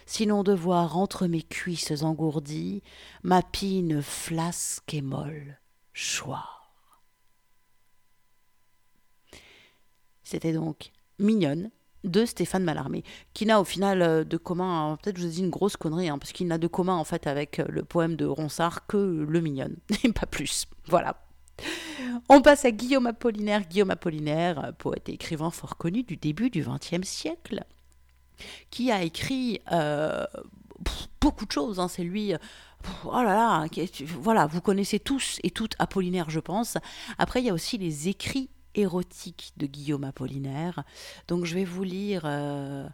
sinon 0.06 0.42
de 0.42 0.52
voir 0.52 0.96
entre 0.96 1.26
mes 1.26 1.42
cuisses 1.42 2.02
engourdies 2.02 2.82
ma 3.22 3.42
pine 3.42 4.02
flasque 4.02 4.94
et 4.94 5.02
molle 5.02 5.58
choir. 5.94 7.02
C'était 10.22 10.52
donc 10.52 10.90
mignonne 11.18 11.70
de 12.04 12.24
Stéphane 12.24 12.64
Mallarmé, 12.64 13.02
qui 13.32 13.46
n'a 13.46 13.60
au 13.60 13.64
final 13.64 14.02
euh, 14.02 14.24
de 14.24 14.36
commun, 14.36 14.92
hein, 14.92 14.98
peut-être 15.02 15.18
je 15.18 15.24
vous 15.24 15.32
dis 15.32 15.40
une 15.40 15.50
grosse 15.50 15.76
connerie, 15.76 16.08
hein, 16.08 16.18
parce 16.18 16.32
qu'il 16.32 16.46
n'a 16.46 16.58
de 16.58 16.66
commun 16.66 16.94
en 16.94 17.04
fait 17.04 17.26
avec 17.26 17.58
euh, 17.58 17.64
le 17.68 17.82
poème 17.82 18.16
de 18.16 18.26
Ronsard 18.26 18.86
que 18.86 18.96
le 18.96 19.40
mignonne, 19.40 19.76
et 20.04 20.12
pas 20.12 20.26
plus. 20.26 20.66
Voilà. 20.86 21.16
On 22.28 22.42
passe 22.42 22.64
à 22.64 22.70
Guillaume 22.70 23.06
Apollinaire. 23.06 23.66
Guillaume 23.66 23.90
Apollinaire, 23.90 24.72
poète 24.78 25.08
et 25.08 25.12
écrivain 25.12 25.50
fort 25.50 25.76
connu 25.76 26.02
du 26.02 26.16
début 26.16 26.50
du 26.50 26.64
XXe 26.64 27.06
siècle, 27.06 27.64
qui 28.70 28.90
a 28.90 29.02
écrit 29.02 29.60
euh, 29.72 30.24
beaucoup 31.20 31.46
de 31.46 31.52
choses. 31.52 31.78
Hein. 31.78 31.88
C'est 31.88 32.02
lui. 32.02 32.34
Oh 33.04 33.22
là 33.22 33.34
là, 33.34 33.66
voilà, 34.20 34.46
vous 34.46 34.60
connaissez 34.60 34.98
tous 34.98 35.38
et 35.42 35.50
toutes 35.50 35.74
Apollinaire, 35.78 36.28
je 36.28 36.40
pense. 36.40 36.76
Après, 37.16 37.40
il 37.40 37.46
y 37.46 37.50
a 37.50 37.54
aussi 37.54 37.78
les 37.78 38.08
écrits 38.08 38.50
érotiques 38.74 39.52
de 39.56 39.66
Guillaume 39.66 40.04
Apollinaire. 40.04 40.84
Donc, 41.28 41.44
je 41.44 41.54
vais 41.54 41.64
vous 41.64 41.82
lire 41.82 42.22
euh, 42.24 42.86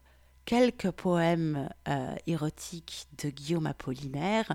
quelques 0.44 0.90
poèmes 0.90 1.68
euh, 1.88 2.14
érotiques 2.26 3.06
de 3.22 3.30
Guillaume 3.30 3.66
Apollinaire 3.66 4.54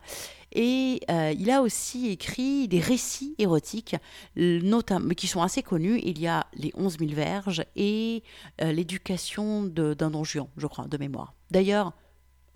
et 0.51 1.01
euh, 1.10 1.34
il 1.38 1.50
a 1.51 1.62
aussi 1.62 2.10
écrit 2.10 2.67
des 2.67 2.79
récits 2.79 3.36
érotiques 3.38 3.96
notamment 4.36 5.13
qui 5.13 5.27
sont 5.27 5.41
assez 5.41 5.63
connus. 5.63 6.00
Il 6.03 6.20
y 6.20 6.27
a 6.27 6.48
les 6.53 6.72
11 6.75 6.98
000 7.00 7.12
verges 7.12 7.63
et 7.75 8.24
l'éducation 8.60 9.63
d'un 9.63 9.96
don 9.96 10.24
Juan, 10.24 10.48
je 10.58 10.67
crois, 10.67 10.88
de 10.88 10.98
mémoire. 10.98 11.34
D'ailleurs, 11.51 11.94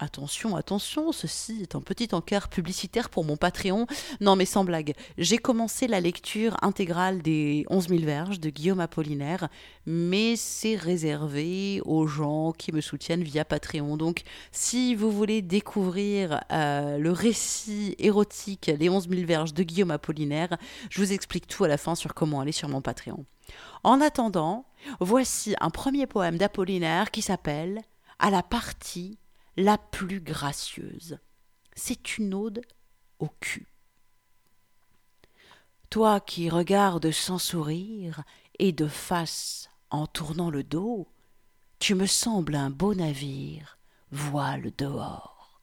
Attention, 0.02 0.56
attention, 0.56 1.12
ceci 1.12 1.62
est 1.62 1.76
un 1.76 1.82
petit 1.82 2.08
encart 2.14 2.48
publicitaire 2.48 3.10
pour 3.10 3.26
mon 3.26 3.36
Patreon. 3.36 3.86
Non, 4.22 4.38
mais 4.38 4.46
sans 4.46 4.64
blague, 4.64 4.94
j'ai 5.18 5.38
commencé 5.38 5.88
la 5.88 6.00
lecture 6.00 6.56
intégrale 6.62 7.22
des 7.22 7.66
11 7.70 7.90
000 7.90 8.02
verges 8.04 8.40
de 8.40 8.50
Guillaume 8.50 8.80
Apollinaire, 8.80 9.50
mais 9.86 10.38
c'est 10.38 10.78
réservé 10.78 11.82
aux 11.84 12.08
gens 12.08 12.54
qui 12.54 12.72
me 12.72 12.80
soutiennent 12.80 13.24
via 13.24 13.44
Patreon. 13.44 13.98
Donc, 13.98 14.22
si 14.54 14.96
vous 14.96 15.12
voulez 15.12 15.42
découvrir 15.42 16.40
euh, 16.54 16.98
le 16.98 17.12
récit 17.12 17.96
érotique 18.00 18.72
Les 18.80 18.88
11 18.88 19.10
000 19.10 19.26
verges 19.26 19.54
de 19.54 19.64
Guillaume 19.64 19.92
Apollinaire, 19.92 20.58
je 20.90 21.02
vous 21.02 21.12
explique 21.12 21.46
tout 21.46 21.66
à 21.66 21.68
la 21.68 21.78
fin 21.78 21.96
sur 21.96 22.14
comment 22.14 22.40
aller 22.40 22.54
sur 22.54 22.70
mon 22.70 22.82
Patreon. 22.82 23.26
En 23.84 24.00
attendant, 24.00 24.66
voici 25.02 25.56
un 25.60 25.72
premier 25.72 26.08
poème 26.08 26.38
d'Apollinaire 26.38 27.12
qui 27.12 27.22
s'appelle 27.22 27.82
À 28.18 28.30
la 28.30 28.44
partie 28.44 29.18
la 29.60 29.78
plus 29.78 30.22
gracieuse. 30.22 31.20
C'est 31.76 32.18
une 32.18 32.34
ode 32.34 32.62
au 33.20 33.28
cul. 33.42 33.68
Toi 35.90 36.22
qui 36.22 36.50
regardes 36.50 37.12
sans 37.12 37.40
sourire 37.40 38.24
et 38.58 38.72
de 38.72 38.88
face 38.88 39.70
en 39.90 40.08
tournant 40.08 40.50
le 40.50 40.64
dos, 40.64 41.10
tu 41.78 41.94
me 41.94 42.06
sembles 42.06 42.56
un 42.56 42.70
beau 42.70 42.96
navire, 42.96 43.78
voile 44.12 44.72
dehors. 44.78 45.62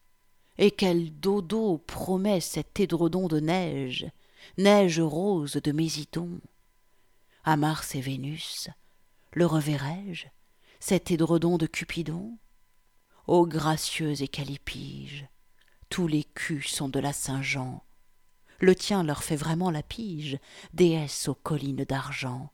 Et 0.59 0.69
quel 0.69 1.19
dodo 1.19 1.79
promet 1.79 2.39
cet 2.39 2.79
édredon 2.79 3.27
de 3.27 3.39
neige, 3.39 4.05
neige 4.59 4.99
rose 4.99 5.53
de 5.55 5.71
Mésidon. 5.71 6.39
À 7.43 7.57
Mars 7.57 7.95
et 7.95 8.01
Vénus, 8.01 8.69
le 9.33 9.47
reverrai-je, 9.47 10.27
cet 10.79 11.09
édredon 11.09 11.57
de 11.57 11.65
Cupidon? 11.65 12.37
Ô 13.27 13.45
gracieuse 13.45 14.21
et 14.21 14.29
calipige, 14.29 15.27
tous 15.89 16.07
les 16.07 16.23
culs 16.23 16.63
sont 16.63 16.87
de 16.87 17.01
la 17.01 17.11
Saint-Jean. 17.11 17.83
Le 18.59 18.73
tien 18.73 19.03
leur 19.03 19.21
fait 19.21 19.35
vraiment 19.35 19.69
la 19.69 19.83
pige, 19.83 20.39
déesse 20.73 21.27
aux 21.27 21.35
collines 21.35 21.83
d'argent, 21.83 22.53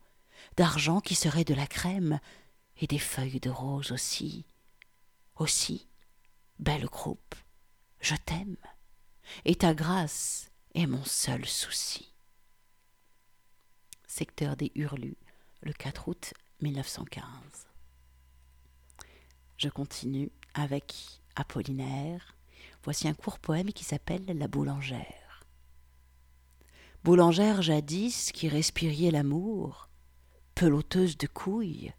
d'argent 0.57 0.99
qui 0.99 1.13
serait 1.13 1.43
de 1.43 1.53
la 1.53 1.67
crème, 1.67 2.19
et 2.77 2.87
des 2.87 2.97
feuilles 2.97 3.39
de 3.39 3.51
rose 3.51 3.91
aussi. 3.91 4.47
Aussi, 5.35 5.87
belle 6.57 6.85
groupe, 6.85 7.35
je 7.99 8.15
t'aime, 8.15 8.57
et 9.45 9.53
ta 9.53 9.75
grâce 9.75 10.49
est 10.73 10.87
mon 10.87 11.05
seul 11.05 11.45
souci. 11.45 12.15
Secteur 14.07 14.57
des 14.57 14.71
Hurlus, 14.73 15.17
le 15.61 15.71
4 15.71 16.07
août 16.07 16.33
1915. 16.61 17.67
Je 19.57 19.69
continue 19.69 20.31
avec 20.53 21.21
Apollinaire. 21.35 22.35
Voici 22.83 23.07
un 23.07 23.13
court 23.13 23.39
poème 23.39 23.71
qui 23.71 23.83
s'appelle 23.83 24.25
La 24.27 24.47
boulangère. 24.47 25.45
Boulangère 27.03 27.61
jadis 27.61 28.31
qui 28.31 28.47
respiriez 28.47 29.11
l'amour, 29.11 29.89
peloteuse 30.55 31.17
de 31.17 31.27
couilles, 31.27 31.93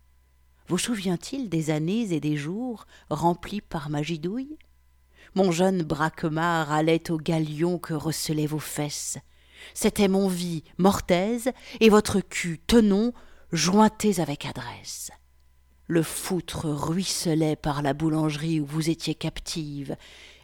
vous 0.67 0.79
souvient-il 0.79 1.51
des 1.51 1.71
années 1.71 2.13
et 2.13 2.21
des 2.21 2.37
jours 2.37 2.87
remplis 3.11 3.61
par 3.61 3.91
ma 3.91 4.03
gidouille 4.03 4.57
Mon 5.35 5.53
jeune 5.53 5.83
braquemar 5.83 6.73
allait 6.73 7.11
au 7.11 7.19
galion 7.19 7.79
que 7.79 7.93
recelaient 7.93 8.47
vos 8.47 8.59
fesses. 8.59 9.19
C'était 9.75 10.09
mon 10.09 10.29
vie 10.29 10.65
mortaise 10.79 11.51
et 11.81 11.91
votre 11.91 12.21
cul 12.21 12.59
tenon 12.67 13.13
jointés 13.53 14.21
avec 14.21 14.47
adresse. 14.47 15.11
Le 15.87 16.03
foutre 16.03 16.67
ruisselait 16.69 17.57
par 17.57 17.83
la 17.83 17.93
boulangerie 17.93 18.61
où 18.61 18.67
vous 18.67 18.89
étiez 18.91 19.15
captive, 19.15 19.97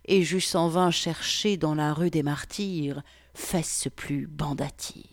et 0.05 0.23
j'eusse 0.23 0.55
en 0.55 0.69
vain 0.69 0.91
cherché 0.91 1.57
dans 1.57 1.75
la 1.75 1.95
rue 1.95 2.11
des 2.11 2.23
martyrs 2.23 3.03
fesses 3.35 3.89
plus 3.95 4.27
bandatives. 4.27 5.07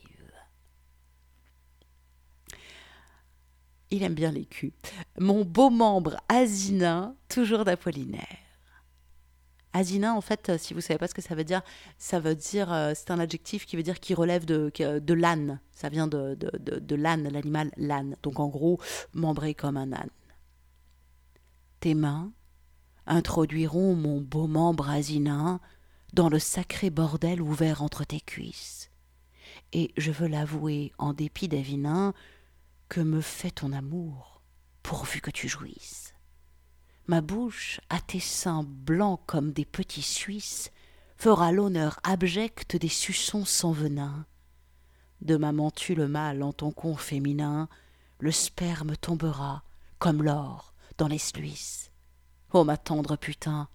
Il 3.89 4.03
aime 4.03 4.15
bien 4.15 4.31
les 4.31 4.45
culs. 4.45 4.73
Mon 5.17 5.45
beau 5.45 5.69
membre 5.69 6.17
asinin, 6.27 7.15
toujours 7.29 7.63
d'Apollinaire. 7.63 8.46
Asinin, 9.77 10.13
en 10.13 10.21
fait, 10.21 10.57
si 10.57 10.73
vous 10.73 10.81
savez 10.81 10.97
pas 10.97 11.07
ce 11.07 11.13
que 11.13 11.21
ça 11.21 11.35
veut 11.35 11.43
dire, 11.43 11.61
ça 11.97 12.19
veut 12.19 12.35
dire, 12.35 12.73
euh, 12.73 12.93
c'est 12.95 13.11
un 13.11 13.19
adjectif 13.19 13.65
qui 13.65 13.75
veut 13.75 13.83
dire 13.83 13.99
qui 13.99 14.13
relève 14.13 14.45
de, 14.45 14.71
de 14.77 15.13
l'âne. 15.13 15.59
Ça 15.71 15.89
vient 15.89 16.07
de, 16.07 16.95
l'âne, 16.95 17.29
l'animal 17.29 17.71
l'âne. 17.77 18.15
Donc 18.23 18.39
en 18.39 18.47
gros, 18.47 18.79
membré 19.13 19.53
comme 19.53 19.77
un 19.77 19.91
âne. 19.93 20.09
Tes 21.79 21.93
mains 21.93 22.31
introduiront 23.05 23.95
mon 23.95 24.19
beau 24.19 24.47
membre 24.47 24.89
asinin 24.89 25.59
dans 26.13 26.29
le 26.29 26.39
sacré 26.39 26.89
bordel 26.89 27.41
ouvert 27.41 27.83
entre 27.83 28.03
tes 28.03 28.19
cuisses. 28.19 28.89
Et 29.73 29.91
je 29.97 30.11
veux 30.11 30.27
l'avouer, 30.27 30.91
en 30.97 31.13
dépit 31.13 31.47
des 31.47 31.61
vinins, 31.61 32.13
que 32.89 33.01
me 33.01 33.21
fait 33.21 33.51
ton 33.51 33.73
amour, 33.73 34.41
pourvu 34.81 35.21
que 35.21 35.31
tu 35.31 35.47
jouisses. 35.47 36.13
Ma 37.07 37.21
bouche, 37.21 37.79
à 37.89 38.01
tes 38.01 38.19
seins 38.19 38.63
blancs 38.63 39.21
comme 39.25 39.53
des 39.53 39.63
petits 39.63 40.01
Suisses, 40.01 40.71
fera 41.15 41.53
l'honneur 41.53 42.01
abject 42.03 42.75
des 42.75 42.89
suçons 42.89 43.45
sans 43.45 43.71
venin. 43.71 44.25
De 45.21 45.37
ma 45.37 45.53
mantule 45.53 46.07
mâle 46.07 46.43
en 46.43 46.51
ton 46.51 46.71
con 46.71 46.95
féminin, 46.95 47.69
le 48.19 48.31
sperme 48.31 48.97
tombera, 48.97 49.63
comme 49.99 50.21
l'or, 50.21 50.73
dans 50.97 51.07
les 51.07 51.17
sluices. 51.17 51.91
Ô 52.51 52.65
ma 52.65 52.75
tendre 52.75 53.15
putain, 53.15 53.69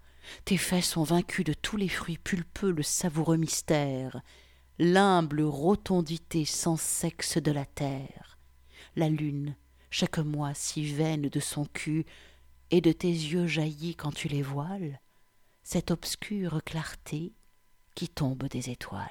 tes 0.45 0.59
fesses 0.59 0.99
ont 0.99 1.03
vaincu 1.03 1.43
de 1.43 1.55
tous 1.55 1.79
les 1.79 1.89
fruits 1.89 2.19
pulpeux 2.19 2.71
le 2.71 2.83
savoureux 2.83 3.39
mystère, 3.39 4.21
l'humble 4.79 5.41
rotondité 5.41 6.45
sans 6.45 6.77
sexe 6.77 7.39
de 7.39 7.51
la 7.51 7.65
terre. 7.65 8.39
La 8.95 9.09
lune, 9.09 9.57
chaque 9.91 10.19
mois 10.19 10.53
si 10.55 10.85
vaine 10.85 11.29
de 11.29 11.41
son 11.41 11.65
cul, 11.65 12.05
et 12.73 12.81
de 12.81 12.91
tes 12.91 13.07
yeux 13.07 13.47
jaillit 13.47 13.95
quand 13.95 14.13
tu 14.13 14.29
les 14.29 14.43
voiles, 14.43 14.99
cette 15.63 15.91
obscure 15.91 16.65
clarté 16.65 17.35
qui 17.95 18.09
tombe 18.09 18.45
des 18.49 18.71
étoiles. 18.71 19.09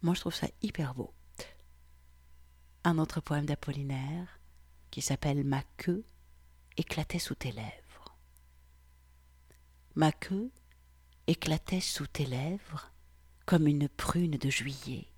Moi, 0.00 0.14
je 0.14 0.20
trouve 0.20 0.34
ça 0.34 0.48
hyper 0.62 0.94
beau. 0.94 1.12
un 2.82 2.96
autre 2.96 3.20
poème 3.20 3.44
d'Apollinaire 3.44 4.40
qui 4.90 5.02
s'appelle 5.02 5.44
Ma 5.44 5.62
queue 5.76 6.02
éclatait 6.78 7.18
sous 7.18 7.34
tes 7.34 7.52
lèvres. 7.52 8.16
Ma 9.94 10.12
queue 10.12 10.50
éclatait 11.26 11.82
sous 11.82 12.06
tes 12.06 12.24
lèvres 12.24 12.90
comme 13.44 13.66
une 13.66 13.86
prune 13.86 14.38
de 14.38 14.48
juillet. 14.48 15.08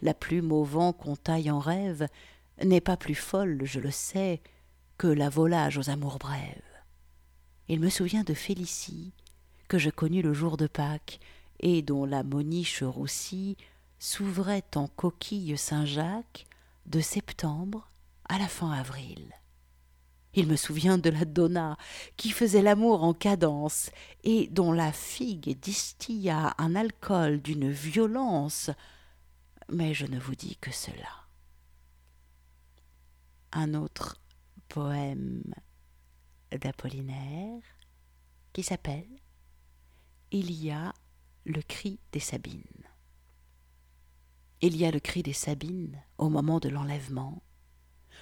La 0.00 0.14
plume 0.14 0.50
au 0.50 0.64
vent 0.64 0.92
qu'on 0.92 1.14
taille 1.14 1.52
en 1.52 1.60
rêve 1.60 2.08
n'est 2.64 2.80
pas 2.80 2.96
plus 2.96 3.14
folle, 3.14 3.60
je 3.64 3.80
le 3.80 3.90
sais, 3.90 4.40
que 4.98 5.06
la 5.06 5.28
volage 5.28 5.78
aux 5.78 5.90
amours 5.90 6.18
brèves. 6.18 6.62
Il 7.68 7.80
me 7.80 7.88
souvient 7.88 8.24
de 8.24 8.34
Félicie, 8.34 9.12
que 9.68 9.78
je 9.78 9.90
connus 9.90 10.22
le 10.22 10.34
jour 10.34 10.56
de 10.56 10.66
Pâques, 10.66 11.20
et 11.60 11.82
dont 11.82 12.04
la 12.04 12.22
moniche 12.22 12.82
roussie 12.82 13.56
s'ouvrait 13.98 14.64
en 14.74 14.88
coquille 14.88 15.56
Saint-Jacques 15.56 16.46
de 16.86 17.00
septembre 17.00 17.88
à 18.28 18.38
la 18.38 18.48
fin 18.48 18.72
avril. 18.72 19.34
Il 20.34 20.46
me 20.46 20.56
souvient 20.56 20.98
de 20.98 21.10
la 21.10 21.24
Donna 21.24 21.76
qui 22.16 22.30
faisait 22.30 22.62
l'amour 22.62 23.02
en 23.02 23.14
cadence 23.14 23.90
et 24.22 24.46
dont 24.48 24.72
la 24.72 24.92
figue 24.92 25.58
distilla 25.58 26.54
un 26.58 26.76
alcool 26.76 27.42
d'une 27.42 27.70
violence. 27.70 28.70
Mais 29.68 29.92
je 29.92 30.06
ne 30.06 30.20
vous 30.20 30.36
dis 30.36 30.56
que 30.60 30.70
cela. 30.70 31.19
Un 33.52 33.74
autre 33.74 34.20
poème 34.68 35.42
d'Apollinaire 36.52 37.62
qui 38.52 38.62
s'appelle 38.62 39.08
Il 40.30 40.52
y 40.52 40.70
a 40.70 40.92
le 41.44 41.60
cri 41.60 41.98
des 42.12 42.20
Sabines. 42.20 42.62
Il 44.60 44.76
y 44.76 44.84
a 44.84 44.92
le 44.92 45.00
cri 45.00 45.24
des 45.24 45.32
Sabines 45.32 46.00
au 46.16 46.28
moment 46.28 46.60
de 46.60 46.68
l'enlèvement, 46.68 47.42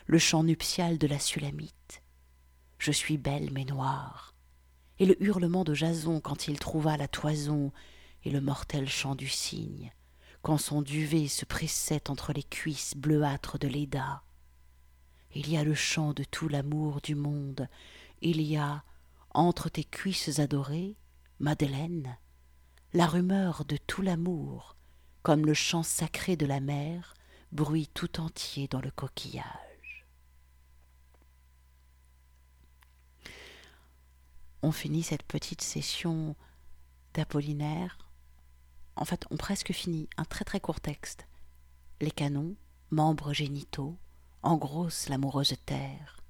le 0.07 0.19
chant 0.19 0.45
nuptial 0.45 0.97
de 0.97 1.07
la 1.07 1.19
Sulamite. 1.19 2.03
Je 2.79 2.93
suis 2.93 3.19
belle 3.19 3.51
mais 3.53 3.67
noire, 3.67 4.35
et 4.99 5.05
le 5.05 5.23
hurlement 5.23 5.65
de 5.65 5.75
Jason 5.75 6.21
quand 6.21 6.49
il 6.49 6.59
trouva 6.59 6.97
la 6.97 7.09
toison, 7.09 7.71
et 8.25 8.31
le 8.31 8.41
mortel 8.41 8.89
chant 8.89 9.15
du 9.15 9.29
cygne, 9.29 9.93
quand 10.41 10.57
son 10.57 10.81
duvet 10.81 11.29
se 11.29 11.45
pressait 11.45 12.09
entre 12.09 12.33
les 12.33 12.45
cuisses 12.45 12.97
bleuâtres 12.97 13.59
de 13.59 13.69
Léda. 13.69 14.23
Il 15.41 15.49
y 15.49 15.57
a 15.57 15.63
le 15.63 15.73
chant 15.73 16.15
de 16.15 16.25
tout 16.25 16.49
l'amour 16.49 17.01
du 17.01 17.15
monde, 17.15 17.69
il 18.23 18.43
y 18.43 18.57
a, 18.57 18.83
entre 19.31 19.69
tes 19.69 19.85
cuisses 19.85 20.41
adorées, 20.41 20.97
Madeleine, 21.39 22.19
la 22.93 23.07
rumeur 23.07 23.65
de 23.65 23.77
tout 23.77 24.03
l'amour, 24.03 24.75
comme 25.23 25.47
le 25.47 25.55
chant 25.55 25.85
sacré 25.85 26.35
de 26.35 26.45
la 26.45 26.59
mer, 26.59 27.15
bruit 27.53 27.89
tout 27.95 28.19
entier 28.19 28.67
dans 28.67 28.81
le 28.81 28.91
coquillage. 28.91 30.09
On 34.63 34.73
finit 34.73 35.05
cette 35.05 35.23
petite 35.23 35.63
session 35.63 36.35
d'Apollinaire. 37.15 37.97
En 38.97 39.05
fait, 39.05 39.25
on 39.31 39.37
presque 39.37 39.73
finit 39.73 40.09
un 40.17 40.25
très 40.25 40.45
très 40.45 40.59
court 40.59 40.81
texte. 40.81 41.29
Les 42.01 42.11
canons, 42.11 42.57
membres 42.91 43.33
génitaux, 43.33 43.97
engrossent 44.43 45.09
l'amoureuse 45.09 45.55
terre. 45.67 46.23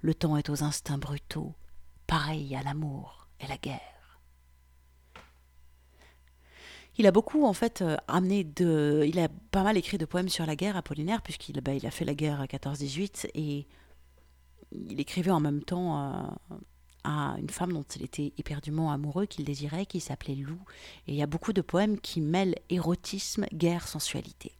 Le 0.00 0.14
temps 0.14 0.36
est 0.36 0.48
aux 0.48 0.62
instincts 0.62 0.98
brutaux, 0.98 1.54
pareil 2.06 2.54
à 2.54 2.62
l'amour 2.62 3.28
et 3.40 3.46
la 3.46 3.56
guerre. 3.56 4.20
Il 6.96 7.06
a 7.06 7.12
beaucoup 7.12 7.44
en 7.44 7.52
fait 7.52 7.80
euh, 7.82 7.96
amené 8.08 8.42
de, 8.42 9.04
il 9.06 9.20
a 9.20 9.28
pas 9.50 9.62
mal 9.62 9.76
écrit 9.76 9.98
de 9.98 10.04
poèmes 10.04 10.28
sur 10.28 10.46
la 10.46 10.56
guerre 10.56 10.76
Apollinaire 10.76 11.22
puisqu'il 11.22 11.60
bah, 11.60 11.72
a 11.80 11.90
fait 11.90 12.04
la 12.04 12.14
guerre 12.14 12.40
à 12.40 12.46
14-18 12.46 13.30
et 13.34 13.68
il 14.72 15.00
écrivait 15.00 15.30
en 15.30 15.38
même 15.38 15.62
temps 15.62 15.96
euh, 15.96 16.56
à 17.04 17.36
une 17.38 17.50
femme 17.50 17.72
dont 17.72 17.84
il 17.84 18.02
était 18.02 18.32
éperdument 18.36 18.90
amoureux, 18.90 19.26
qu'il 19.26 19.44
désirait, 19.44 19.86
qui 19.86 20.00
s'appelait 20.00 20.34
Lou. 20.34 20.58
Et 21.06 21.12
il 21.12 21.14
y 21.14 21.22
a 21.22 21.26
beaucoup 21.26 21.52
de 21.52 21.62
poèmes 21.62 22.00
qui 22.00 22.20
mêlent 22.20 22.56
érotisme, 22.68 23.46
guerre, 23.54 23.86
sensualité. 23.86 24.52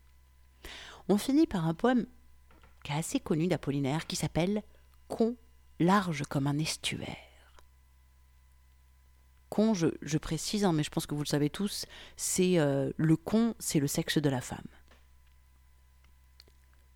On 1.08 1.18
finit 1.18 1.46
par 1.46 1.66
un 1.66 1.74
poème 1.74 2.06
est 2.90 2.98
assez 2.98 3.20
connu 3.20 3.46
d'Apollinaire 3.46 4.06
qui 4.06 4.16
s'appelle 4.16 4.62
Con 5.08 5.36
large 5.78 6.24
comme 6.28 6.46
un 6.46 6.58
estuaire 6.58 7.28
con, 9.48 9.74
je, 9.74 10.18
précise, 10.18 10.64
hein, 10.64 10.72
mais 10.72 10.82
je 10.82 10.90
pense 10.90 11.06
que 11.06 11.14
vous 11.14 11.22
le 11.22 11.26
savez 11.26 11.50
tous, 11.50 11.86
c'est 12.16 12.58
euh, 12.58 12.90
le 12.96 13.16
con, 13.16 13.54
c'est 13.58 13.80
le 13.80 13.86
sexe 13.86 14.18
de 14.18 14.28
la 14.28 14.40
femme. 14.40 14.58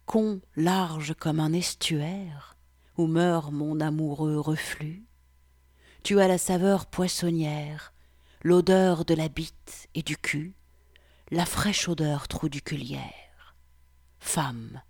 Con 0.06 0.40
large 0.56 1.14
comme 1.14 1.40
un 1.40 1.52
estuaire, 1.52 2.56
où 2.98 3.06
meurt 3.06 3.52
mon 3.52 3.80
amoureux 3.80 4.38
reflux, 4.38 5.04
tu 6.02 6.20
as 6.20 6.28
la 6.28 6.38
saveur 6.38 6.86
poissonnière, 6.86 7.92
l'odeur 8.42 9.04
de 9.04 9.14
la 9.14 9.28
bite 9.28 9.88
et 9.94 10.02
du 10.02 10.16
cul, 10.16 10.54
la 11.30 11.46
fraîche 11.46 11.88
odeur 11.88 12.28
trouduculière. 12.28 13.56
Femme, 14.18 14.82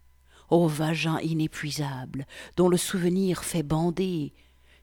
ô 0.52 0.68
vagin 0.68 1.18
inépuisable, 1.20 2.26
dont 2.56 2.68
le 2.68 2.76
souvenir 2.76 3.42
fait 3.42 3.62
bander, 3.62 4.34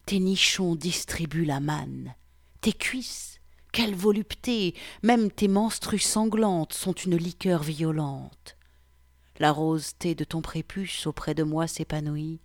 tes 0.08 0.20
nichons 0.20 0.76
distribuent 0.76 1.46
la 1.46 1.60
manne, 1.60 2.16
tes 2.60 2.74
cuisses, 2.74 3.40
quelle 3.72 3.94
volupté, 3.94 4.74
même 5.04 5.30
tes 5.30 5.48
menstrues 5.48 6.00
sanglantes 6.00 6.74
sont 6.74 6.94
une 6.94 7.18
liqueur 7.18 7.62
violente. 7.62 8.58
La 9.38 9.52
rose 9.52 9.94
thé 10.00 10.16
de 10.16 10.24
ton 10.24 10.42
prépuce 10.42 11.06
auprès 11.06 11.36
de 11.36 11.44
moi 11.44 11.68
s'épanouit. 11.68 12.42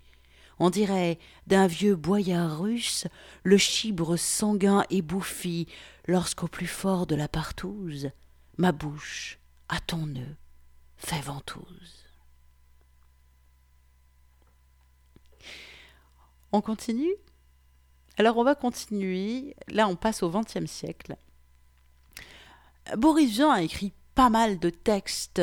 On 0.59 0.69
dirait 0.69 1.19
d'un 1.47 1.67
vieux 1.67 1.97
boyard 1.97 2.61
russe 2.61 3.07
le 3.43 3.57
chibre 3.57 4.19
sanguin 4.19 4.85
ébouffi 4.91 5.67
lorsqu'au 6.07 6.47
plus 6.47 6.67
fort 6.67 7.07
de 7.07 7.15
la 7.15 7.29
partouze, 7.29 8.11
ma 8.59 8.73
bouche, 8.73 9.39
à 9.71 9.81
ton 9.81 10.05
nœud, 10.05 10.37
fait 10.99 11.23
ventouse. 11.23 12.04
On 16.55 16.61
continue? 16.61 17.17
Alors 18.17 18.37
on 18.37 18.45
va 18.45 18.55
continuer. 18.55 19.57
Là, 19.67 19.89
on 19.89 19.97
passe 19.97 20.23
au 20.23 20.31
XXe 20.31 20.71
siècle. 20.71 21.17
Boris 22.97 23.29
Vian 23.29 23.51
a 23.51 23.63
écrit 23.63 23.93
pas 24.15 24.31
mal 24.31 24.61
de 24.61 24.71
textes 24.71 25.43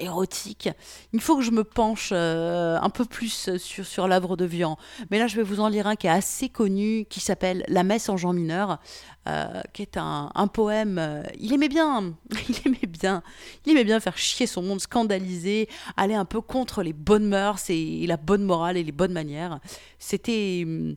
euh, 0.00 0.04
érotiques. 0.04 0.68
Il 1.12 1.20
faut 1.20 1.36
que 1.36 1.42
je 1.42 1.50
me 1.50 1.64
penche 1.64 2.10
euh, 2.12 2.78
un 2.80 2.90
peu 2.90 3.04
plus 3.04 3.56
sur, 3.58 3.86
sur 3.86 4.08
l'œuvre 4.08 4.36
de 4.36 4.44
Vian. 4.44 4.78
Mais 5.10 5.18
là, 5.18 5.26
je 5.26 5.36
vais 5.36 5.42
vous 5.42 5.60
en 5.60 5.68
lire 5.68 5.86
un 5.86 5.96
qui 5.96 6.06
est 6.06 6.10
assez 6.10 6.48
connu, 6.48 7.06
qui 7.08 7.20
s'appelle 7.20 7.64
La 7.68 7.82
messe 7.82 8.08
en 8.08 8.16
Jean 8.16 8.32
mineur, 8.32 8.78
euh, 9.28 9.60
qui 9.72 9.82
est 9.82 9.96
un, 9.96 10.30
un 10.34 10.46
poème. 10.46 11.22
il 11.38 11.52
aimait 11.52 11.68
bien, 11.68 12.14
il 12.48 12.56
aimait 12.66 12.86
bien, 12.88 13.22
il 13.64 13.72
aimait 13.72 13.84
bien 13.84 14.00
faire 14.00 14.18
chier 14.18 14.46
son 14.46 14.62
monde, 14.62 14.80
scandaliser, 14.80 15.68
aller 15.96 16.14
un 16.14 16.24
peu 16.24 16.40
contre 16.40 16.82
les 16.82 16.92
bonnes 16.92 17.26
mœurs 17.26 17.70
et 17.70 18.06
la 18.06 18.16
bonne 18.16 18.44
morale 18.44 18.76
et 18.76 18.84
les 18.84 18.92
bonnes 18.92 19.12
manières. 19.12 19.60
C'était 19.98 20.62
hum, 20.64 20.96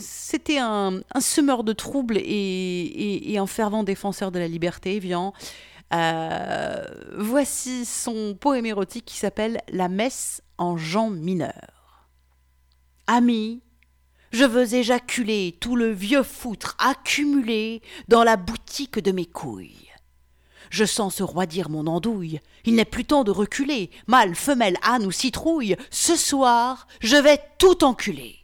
c'était 0.00 0.58
un, 0.58 1.02
semeur 1.20 1.62
de 1.64 1.72
troubles 1.72 2.18
et, 2.18 3.36
un 3.38 3.46
fervent 3.46 3.84
défenseur 3.84 4.32
de 4.32 4.38
la 4.38 4.48
liberté, 4.48 4.98
Vian. 4.98 5.32
Euh, 5.94 6.84
voici 7.18 7.84
son 7.84 8.34
poème 8.34 8.66
érotique 8.66 9.04
qui 9.04 9.16
s'appelle 9.16 9.60
La 9.68 9.88
messe 9.88 10.42
en 10.56 10.76
Jean 10.76 11.10
mineur. 11.10 12.08
Ami, 13.06 13.62
je 14.30 14.44
veux 14.44 14.74
éjaculer 14.74 15.58
tout 15.60 15.76
le 15.76 15.90
vieux 15.90 16.22
foutre 16.22 16.76
accumulé 16.78 17.82
dans 18.08 18.24
la 18.24 18.36
boutique 18.36 18.98
de 18.98 19.12
mes 19.12 19.26
couilles. 19.26 19.90
Je 20.70 20.86
sens 20.86 21.16
se 21.16 21.22
roidir 21.22 21.68
mon 21.68 21.86
andouille. 21.86 22.40
Il 22.64 22.76
n'est 22.76 22.86
plus 22.86 23.04
temps 23.04 23.24
de 23.24 23.30
reculer. 23.30 23.90
Mâle, 24.06 24.34
femelle, 24.34 24.78
âne 24.82 25.04
ou 25.04 25.12
citrouille, 25.12 25.76
ce 25.90 26.16
soir, 26.16 26.86
je 27.00 27.16
vais 27.16 27.38
tout 27.58 27.84
enculer. 27.84 28.36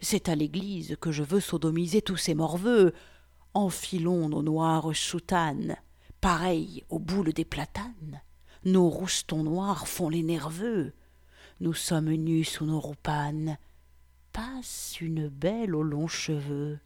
C'est 0.00 0.30
à 0.30 0.34
l'église 0.34 0.96
que 1.02 1.12
je 1.12 1.22
veux 1.22 1.40
sodomiser 1.40 2.00
tous 2.00 2.16
ces 2.16 2.34
morveux. 2.34 2.94
Enfilons 3.52 4.30
nos 4.30 4.42
noires 4.42 4.96
soutanes, 4.96 5.76
pareilles 6.24 6.82
aux 6.88 6.98
boules 6.98 7.34
des 7.34 7.44
platanes. 7.44 8.22
Nos 8.64 8.88
roustons 8.88 9.42
noirs 9.42 9.86
font 9.86 10.08
les 10.08 10.22
nerveux. 10.22 10.94
Nous 11.60 11.74
sommes 11.74 12.14
nus 12.14 12.44
sous 12.44 12.64
nos 12.64 12.80
roupanes. 12.80 13.58
Passe 14.32 14.98
une 15.02 15.28
belle 15.28 15.74
aux 15.74 15.82
longs 15.82 16.08
cheveux. 16.08 16.78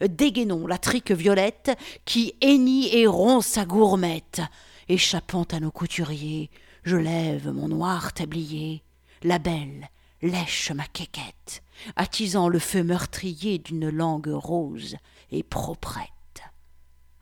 Dégainons 0.00 0.68
la 0.68 0.78
trique 0.78 1.10
violette 1.10 1.76
qui 2.04 2.34
hennit 2.40 2.94
et 2.94 3.08
rompt 3.08 3.42
sa 3.42 3.64
gourmette. 3.64 4.42
Échappant 4.88 5.42
à 5.50 5.58
nos 5.58 5.72
couturiers, 5.72 6.48
je 6.84 6.94
lève 6.94 7.50
mon 7.50 7.66
noir 7.66 8.12
tablier. 8.12 8.84
La 9.24 9.40
belle, 9.40 9.88
lèche 10.22 10.70
ma 10.70 10.86
quéquette, 10.86 11.64
attisant 11.96 12.48
le 12.48 12.60
feu 12.60 12.84
meurtrier 12.84 13.58
d'une 13.58 13.88
langue 13.88 14.30
rose 14.32 14.94
et 15.32 15.42
proprette. 15.42 16.17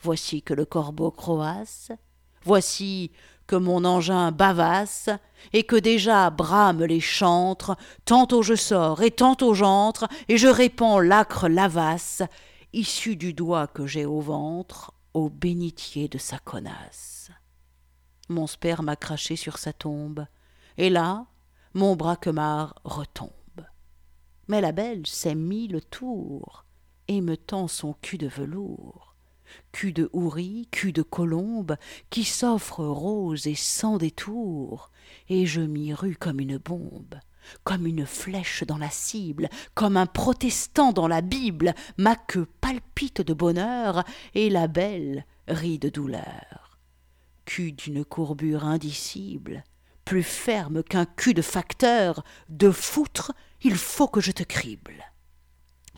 Voici 0.06 0.40
que 0.40 0.54
le 0.54 0.64
corbeau 0.64 1.10
croasse, 1.10 1.90
voici 2.44 3.10
que 3.48 3.56
mon 3.56 3.84
engin 3.84 4.30
bavasse, 4.30 5.10
et 5.52 5.64
que 5.64 5.74
déjà 5.74 6.30
brament 6.30 6.84
les 6.84 7.00
chantres, 7.00 7.76
tantôt 8.04 8.40
je 8.44 8.54
sors 8.54 9.02
et 9.02 9.10
tantôt 9.10 9.52
j'entre, 9.52 10.06
et 10.28 10.36
je 10.36 10.46
répands 10.46 11.00
l'âcre 11.00 11.48
lavasse, 11.48 12.22
issue 12.72 13.16
du 13.16 13.32
doigt 13.32 13.66
que 13.66 13.88
j'ai 13.88 14.06
au 14.06 14.20
ventre, 14.20 14.92
au 15.12 15.28
bénitier 15.28 16.06
de 16.06 16.18
sa 16.18 16.38
connasse. 16.38 17.32
Mon 18.28 18.46
sperme 18.46 18.90
a 18.90 18.94
craché 18.94 19.34
sur 19.34 19.58
sa 19.58 19.72
tombe, 19.72 20.24
et 20.76 20.88
là, 20.88 21.26
mon 21.74 21.96
braquemar 21.96 22.76
retombe. 22.84 23.32
Mais 24.46 24.60
la 24.60 24.70
belle 24.70 25.04
s'est 25.08 25.34
mis 25.34 25.66
le 25.66 25.80
tour, 25.80 26.64
et 27.08 27.20
me 27.20 27.36
tend 27.36 27.66
son 27.66 27.92
cul 27.94 28.18
de 28.18 28.28
velours 28.28 29.05
cul 29.72 29.92
de 29.92 30.11
houris, 30.12 30.68
cul 30.70 30.92
de 30.92 31.02
colombe, 31.02 31.76
qui 32.11 32.24
s'offre 32.24 32.85
rose 32.85 33.46
et 33.46 33.54
sans 33.54 33.98
détour, 33.98 34.90
et 35.28 35.46
je 35.46 35.61
m'y 35.61 35.92
rue 35.94 36.16
comme 36.16 36.40
une 36.40 36.59
bombe, 36.59 37.14
comme 37.64 37.87
une 37.87 38.06
flèche 38.06 38.64
dans 38.64 38.78
la 38.78 38.90
cible, 38.90 39.48
comme 39.74 39.96
un 39.96 40.06
protestant 40.06 40.92
dans 40.92 41.09
la 41.09 41.20
Bible, 41.20 41.74
ma 41.96 42.16
queue 42.16 42.46
palpite 42.61 43.20
de 43.20 43.35
bonheur, 43.35 44.04
et 44.35 44.50
la 44.50 44.66
belle 44.66 45.26
rit 45.48 45.78
de 45.78 45.88
douleur. 45.88 46.78
Cul 47.44 47.72
d'une 47.72 48.04
courbure 48.04 48.64
indicible, 48.64 49.64
plus 50.04 50.22
ferme 50.22 50.82
qu'un 50.82 51.04
cul 51.04 51.35
de 51.35 51.42
facteur, 51.42 52.24
de 52.48 52.70
foutre, 52.70 53.32
il 53.62 53.76
faut 53.76 54.09
que 54.09 54.20
je 54.20 54.32
te 54.32 54.42
crible. 54.42 55.04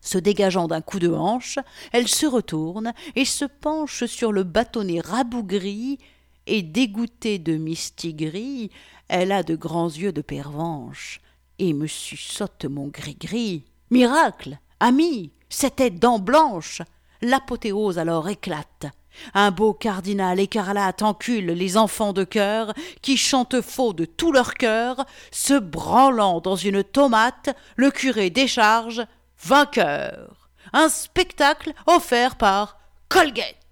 Se 0.09 0.17
dégageant 0.17 0.69
d'un 0.69 0.81
coup 0.81 1.01
de 1.01 1.13
hanche, 1.13 1.59
elle 1.93 2.09
se 2.09 2.25
retourne 2.25 2.95
et 3.15 3.27
se 3.27 3.45
penche 3.45 4.07
sur 4.07 4.33
le 4.33 4.43
bâtonnet 4.43 5.01
rabougri, 5.01 5.99
et 6.47 6.63
dégoûtée 6.63 7.39
de 7.39 7.59
mistigris, 7.59 8.71
elle 9.09 9.33
a 9.33 9.43
de 9.43 9.55
grands 9.55 9.91
yeux 9.91 10.13
de 10.13 10.23
pervenche, 10.23 11.21
et 11.59 11.75
me 11.75 11.87
suçote 11.87 12.65
mon 12.65 12.87
gris-gris. 12.87 13.67
Miracle 13.91 14.59
Ami 14.81 15.31
C'était 15.51 15.91
dents 15.91 16.19
blanches 16.19 16.81
L'apothéose 17.21 17.99
alors 17.99 18.31
éclate. 18.31 18.87
Un 19.35 19.51
beau 19.51 19.75
cardinal 19.75 20.41
écarlate 20.41 21.03
encule 21.03 21.49
les 21.49 21.77
enfants 21.77 22.15
de 22.15 22.25
cœur 22.25 22.73
qui 23.03 23.19
chantent 23.19 23.61
faux 23.61 23.93
de 23.93 24.07
tout 24.07 24.33
leur 24.33 24.55
cœur, 24.55 25.05
se 25.31 25.59
branlant 25.59 26.41
dans 26.41 26.57
une 26.57 26.83
tomate, 26.83 27.55
le 27.77 27.91
curé 27.91 28.31
décharge 28.31 29.03
vainqueur. 29.43 30.51
Un 30.73 30.89
spectacle 30.89 31.73
offert 31.87 32.37
par 32.37 32.79
Colgate. 33.09 33.57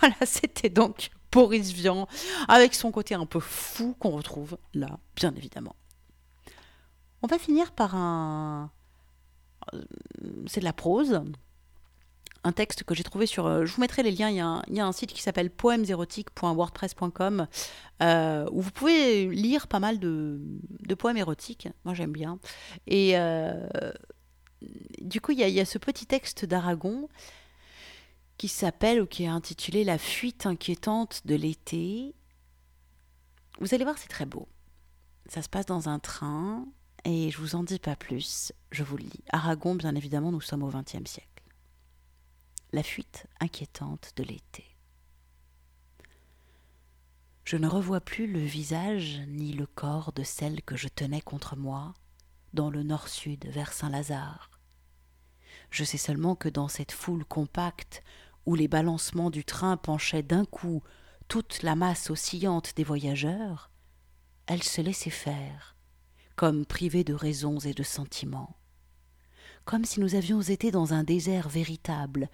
Voilà, 0.00 0.16
c'était 0.24 0.70
donc 0.70 1.10
Boris 1.30 1.72
Vian, 1.72 2.08
avec 2.48 2.74
son 2.74 2.90
côté 2.90 3.14
un 3.14 3.26
peu 3.26 3.38
fou 3.38 3.94
qu'on 3.98 4.10
retrouve 4.10 4.56
là, 4.72 4.98
bien 5.14 5.32
évidemment. 5.34 5.76
On 7.22 7.26
va 7.26 7.38
finir 7.38 7.72
par 7.72 7.94
un. 7.94 8.70
Euh, 9.72 9.82
c'est 10.46 10.60
de 10.60 10.64
la 10.64 10.72
prose 10.72 11.22
un 12.44 12.52
texte 12.52 12.84
que 12.84 12.94
j'ai 12.94 13.02
trouvé 13.02 13.26
sur. 13.26 13.46
Euh, 13.46 13.64
je 13.64 13.74
vous 13.74 13.80
mettrai 13.80 14.02
les 14.02 14.10
liens. 14.10 14.28
Il 14.28 14.36
y 14.76 14.80
a 14.80 14.86
un, 14.86 14.92
site 14.92 15.12
qui 15.12 15.22
s'appelle 15.22 15.50
poèmesérotiques.wordpress.com 15.50 17.48
euh, 18.02 18.46
où 18.52 18.60
vous 18.60 18.70
pouvez 18.70 19.26
lire 19.28 19.66
pas 19.66 19.80
mal 19.80 19.98
de, 19.98 20.38
poèmes 20.98 21.16
érotiques. 21.16 21.68
Moi, 21.84 21.94
j'aime 21.94 22.12
bien. 22.12 22.38
Et 22.86 23.18
euh, 23.18 23.66
du 25.00 25.20
coup, 25.20 25.32
il 25.32 25.40
y, 25.40 25.60
a, 25.60 25.64
ce 25.64 25.78
petit 25.78 26.06
texte 26.06 26.44
d'Aragon 26.44 27.08
qui 28.36 28.48
s'appelle 28.48 29.00
ou 29.00 29.06
qui 29.06 29.24
est 29.24 29.28
intitulé 29.28 29.84
La 29.84 29.98
fuite 29.98 30.44
inquiétante 30.46 31.22
de 31.24 31.34
l'été. 31.34 32.14
Vous 33.60 33.74
allez 33.74 33.84
voir, 33.84 33.96
c'est 33.96 34.08
très 34.08 34.26
beau. 34.26 34.48
Ça 35.28 35.40
se 35.40 35.48
passe 35.48 35.66
dans 35.66 35.88
un 35.88 35.98
train 35.98 36.66
et 37.04 37.30
je 37.30 37.38
vous 37.38 37.54
en 37.54 37.62
dis 37.62 37.78
pas 37.78 37.96
plus. 37.96 38.52
Je 38.70 38.82
vous 38.82 38.98
le 38.98 39.04
lis. 39.04 39.24
Aragon, 39.30 39.74
bien 39.74 39.94
évidemment, 39.94 40.30
nous 40.32 40.42
sommes 40.42 40.62
au 40.62 40.68
XXe 40.68 41.08
siècle 41.08 41.33
la 42.74 42.82
fuite 42.82 43.26
inquiétante 43.40 44.12
de 44.16 44.24
l'été. 44.24 44.64
Je 47.44 47.56
ne 47.56 47.68
revois 47.68 48.00
plus 48.00 48.26
le 48.26 48.40
visage 48.40 49.20
ni 49.28 49.52
le 49.52 49.66
corps 49.66 50.12
de 50.12 50.24
celle 50.24 50.60
que 50.62 50.76
je 50.76 50.88
tenais 50.88 51.20
contre 51.20 51.56
moi, 51.56 51.94
dans 52.52 52.70
le 52.70 52.82
nord-sud 52.82 53.46
vers 53.46 53.72
Saint-Lazare. 53.72 54.50
Je 55.70 55.84
sais 55.84 55.98
seulement 55.98 56.34
que 56.34 56.48
dans 56.48 56.68
cette 56.68 56.90
foule 56.90 57.24
compacte, 57.24 58.02
où 58.44 58.56
les 58.56 58.68
balancements 58.68 59.30
du 59.30 59.44
train 59.44 59.76
penchaient 59.76 60.22
d'un 60.22 60.44
coup 60.44 60.82
toute 61.28 61.62
la 61.62 61.76
masse 61.76 62.10
oscillante 62.10 62.74
des 62.76 62.84
voyageurs, 62.84 63.70
elle 64.46 64.62
se 64.62 64.80
laissait 64.80 65.10
faire, 65.10 65.76
comme 66.34 66.66
privée 66.66 67.04
de 67.04 67.14
raisons 67.14 67.60
et 67.60 67.72
de 67.72 67.82
sentiments, 67.84 68.56
comme 69.64 69.84
si 69.84 70.00
nous 70.00 70.16
avions 70.16 70.42
été 70.42 70.72
dans 70.72 70.92
un 70.92 71.04
désert 71.04 71.48
véritable 71.48 72.28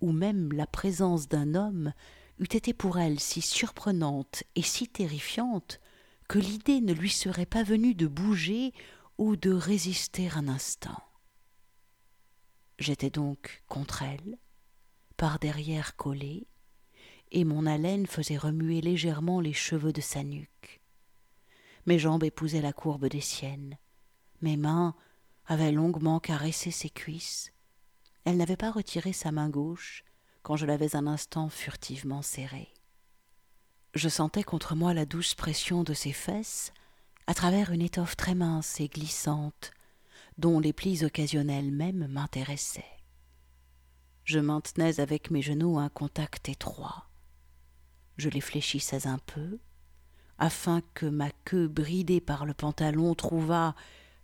où 0.00 0.12
même 0.12 0.52
la 0.52 0.66
présence 0.66 1.28
d'un 1.28 1.54
homme 1.54 1.92
eût 2.38 2.44
été 2.44 2.72
pour 2.72 2.98
elle 2.98 3.20
si 3.20 3.40
surprenante 3.42 4.44
et 4.56 4.62
si 4.62 4.88
terrifiante 4.88 5.80
que 6.28 6.38
l'idée 6.38 6.80
ne 6.80 6.92
lui 6.92 7.10
serait 7.10 7.46
pas 7.46 7.62
venue 7.62 7.94
de 7.94 8.06
bouger 8.06 8.72
ou 9.18 9.36
de 9.36 9.50
résister 9.50 10.28
un 10.30 10.48
instant. 10.48 11.02
J'étais 12.78 13.10
donc 13.10 13.62
contre 13.68 14.02
elle, 14.02 14.38
par 15.16 15.38
derrière 15.38 15.96
collée, 15.96 16.46
et 17.30 17.44
mon 17.44 17.66
haleine 17.66 18.06
faisait 18.06 18.38
remuer 18.38 18.80
légèrement 18.80 19.40
les 19.40 19.52
cheveux 19.52 19.92
de 19.92 20.00
sa 20.00 20.24
nuque. 20.24 20.80
Mes 21.86 21.98
jambes 21.98 22.24
épousaient 22.24 22.62
la 22.62 22.72
courbe 22.72 23.06
des 23.06 23.20
siennes, 23.20 23.76
mes 24.40 24.56
mains 24.56 24.94
avaient 25.46 25.72
longuement 25.72 26.20
caressé 26.20 26.70
ses 26.70 26.90
cuisses, 26.90 27.52
elle 28.30 28.36
n'avait 28.36 28.56
pas 28.56 28.70
retiré 28.70 29.12
sa 29.12 29.32
main 29.32 29.48
gauche 29.48 30.04
quand 30.44 30.54
je 30.54 30.64
l'avais 30.64 30.94
un 30.94 31.08
instant 31.08 31.48
furtivement 31.48 32.22
serrée. 32.22 32.72
Je 33.94 34.08
sentais 34.08 34.44
contre 34.44 34.76
moi 34.76 34.94
la 34.94 35.04
douce 35.04 35.34
pression 35.34 35.82
de 35.82 35.94
ses 35.94 36.12
fesses 36.12 36.72
à 37.26 37.34
travers 37.34 37.72
une 37.72 37.82
étoffe 37.82 38.16
très 38.16 38.36
mince 38.36 38.78
et 38.78 38.86
glissante, 38.86 39.72
dont 40.38 40.60
les 40.60 40.72
plis 40.72 41.04
occasionnels 41.04 41.72
même 41.72 42.06
m'intéressaient. 42.06 42.84
Je 44.22 44.38
maintenais 44.38 45.00
avec 45.00 45.32
mes 45.32 45.42
genoux 45.42 45.80
un 45.80 45.88
contact 45.88 46.48
étroit. 46.48 47.08
Je 48.16 48.28
les 48.28 48.40
fléchissais 48.40 49.08
un 49.08 49.18
peu, 49.18 49.58
afin 50.38 50.82
que 50.94 51.06
ma 51.06 51.32
queue 51.44 51.66
bridée 51.66 52.20
par 52.20 52.46
le 52.46 52.54
pantalon 52.54 53.16
trouvât, 53.16 53.74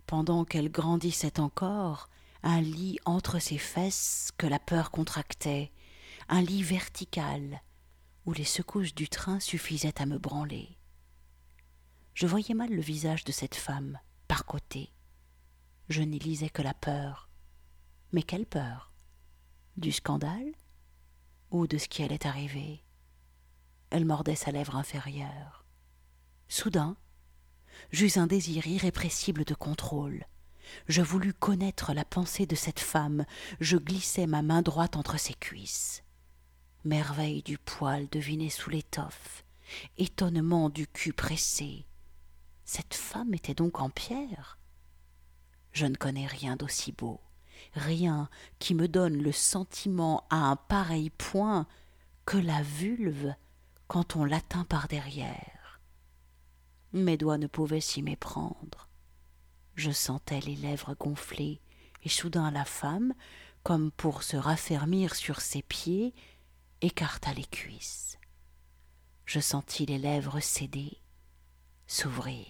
pendant 0.05 0.45
qu'elle 0.45 0.71
grandissait 0.71 1.41
encore, 1.41 2.07
un 2.43 2.61
lit 2.61 2.99
entre 3.05 3.39
ses 3.39 3.57
fesses 3.57 4.31
que 4.37 4.47
la 4.47 4.59
peur 4.59 4.91
contractait, 4.91 5.71
un 6.29 6.41
lit 6.41 6.63
vertical 6.63 7.61
où 8.25 8.33
les 8.33 8.43
secousses 8.43 8.93
du 8.93 9.07
train 9.07 9.39
suffisaient 9.39 10.01
à 10.01 10.05
me 10.05 10.17
branler. 10.17 10.77
Je 12.13 12.27
voyais 12.27 12.55
mal 12.55 12.69
le 12.69 12.81
visage 12.81 13.23
de 13.23 13.31
cette 13.31 13.55
femme, 13.55 13.99
par 14.27 14.45
côté. 14.45 14.91
Je 15.87 16.01
n'y 16.01 16.19
lisais 16.19 16.49
que 16.49 16.61
la 16.61 16.73
peur. 16.73 17.29
Mais 18.11 18.23
quelle 18.23 18.45
peur? 18.45 18.91
Du 19.77 19.91
scandale 19.91 20.51
Ou 21.51 21.67
de 21.67 21.77
ce 21.77 21.87
qui 21.87 22.03
allait 22.03 22.27
arriver? 22.27 22.83
Elle 23.91 24.05
mordait 24.05 24.35
sa 24.35 24.51
lèvre 24.51 24.75
inférieure. 24.75 25.65
Soudain, 26.49 26.97
j'eus 27.91 28.17
un 28.17 28.27
désir 28.27 28.67
irrépressible 28.67 29.45
de 29.45 29.53
contrôle. 29.53 30.25
Je 30.87 31.01
voulus 31.01 31.33
connaître 31.33 31.93
la 31.93 32.05
pensée 32.05 32.45
de 32.45 32.55
cette 32.55 32.79
femme, 32.79 33.25
je 33.59 33.77
glissai 33.77 34.27
ma 34.27 34.41
main 34.41 34.61
droite 34.61 34.95
entre 34.95 35.19
ses 35.19 35.33
cuisses. 35.33 36.03
Merveille 36.83 37.43
du 37.43 37.57
poil 37.57 38.07
deviné 38.09 38.49
sous 38.49 38.69
l'étoffe, 38.69 39.43
étonnement 39.97 40.69
du 40.69 40.87
cul 40.87 41.13
pressé. 41.13 41.85
Cette 42.65 42.93
femme 42.93 43.33
était 43.33 43.53
donc 43.53 43.79
en 43.81 43.89
pierre 43.89 44.57
Je 45.71 45.85
ne 45.85 45.95
connais 45.95 46.27
rien 46.27 46.55
d'aussi 46.55 46.91
beau, 46.91 47.21
rien 47.73 48.29
qui 48.59 48.73
me 48.73 48.87
donne 48.87 49.21
le 49.21 49.31
sentiment 49.31 50.25
à 50.29 50.37
un 50.37 50.55
pareil 50.55 51.09
point 51.09 51.67
que 52.25 52.37
la 52.37 52.61
vulve 52.61 53.33
quand 53.87 54.15
on 54.15 54.25
l'atteint 54.25 54.65
par 54.65 54.87
derrière. 54.87 55.81
Mes 56.93 57.17
doigts 57.17 57.37
ne 57.37 57.47
pouvaient 57.47 57.81
s'y 57.81 58.01
méprendre. 58.01 58.86
Je 59.77 59.91
sentais 59.91 60.39
les 60.39 60.55
lèvres 60.55 60.95
gonflées, 60.95 61.61
et 62.03 62.09
soudain 62.09 62.49
la 62.49 62.65
femme, 62.65 63.13
comme 63.61 63.91
pour 63.91 64.23
se 64.23 64.35
raffermir 64.35 65.13
sur 65.13 65.39
ses 65.39 65.61
pieds, 65.61 66.15
écarta 66.81 67.31
les 67.33 67.45
cuisses. 67.45 68.17
Je 69.25 69.39
sentis 69.39 69.85
les 69.85 69.99
lèvres 69.99 70.39
céder, 70.39 70.97
s'ouvrir. 71.85 72.47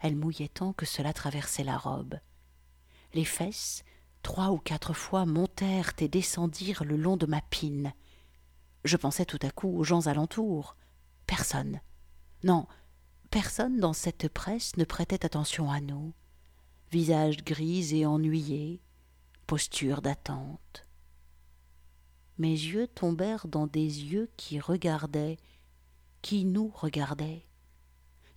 Elle 0.00 0.16
mouillait 0.16 0.48
tant 0.48 0.74
que 0.74 0.84
cela 0.84 1.14
traversait 1.14 1.64
la 1.64 1.78
robe. 1.78 2.18
Les 3.14 3.24
fesses, 3.24 3.82
trois 4.22 4.50
ou 4.50 4.58
quatre 4.58 4.92
fois, 4.92 5.24
montèrent 5.24 5.94
et 5.98 6.08
descendirent 6.08 6.84
le 6.84 6.96
long 6.96 7.16
de 7.16 7.26
ma 7.26 7.40
pine. 7.40 7.94
Je 8.84 8.98
pensais 8.98 9.24
tout 9.24 9.38
à 9.40 9.50
coup 9.50 9.78
aux 9.78 9.84
gens 9.84 10.08
alentours. 10.08 10.76
Personne. 11.26 11.80
Non, 12.42 12.66
personne 13.32 13.80
dans 13.80 13.94
cette 13.94 14.28
presse 14.28 14.76
ne 14.76 14.84
prêtait 14.84 15.24
attention 15.24 15.70
à 15.70 15.80
nous. 15.80 16.12
Visage 16.90 17.38
gris 17.38 17.96
et 17.96 18.04
ennuyé, 18.04 18.82
posture 19.46 20.02
d'attente. 20.02 20.86
Mes 22.36 22.52
yeux 22.52 22.86
tombèrent 22.88 23.48
dans 23.48 23.66
des 23.66 23.80
yeux 23.80 24.30
qui 24.36 24.60
regardaient, 24.60 25.38
qui 26.20 26.44
nous 26.44 26.70
regardaient. 26.74 27.46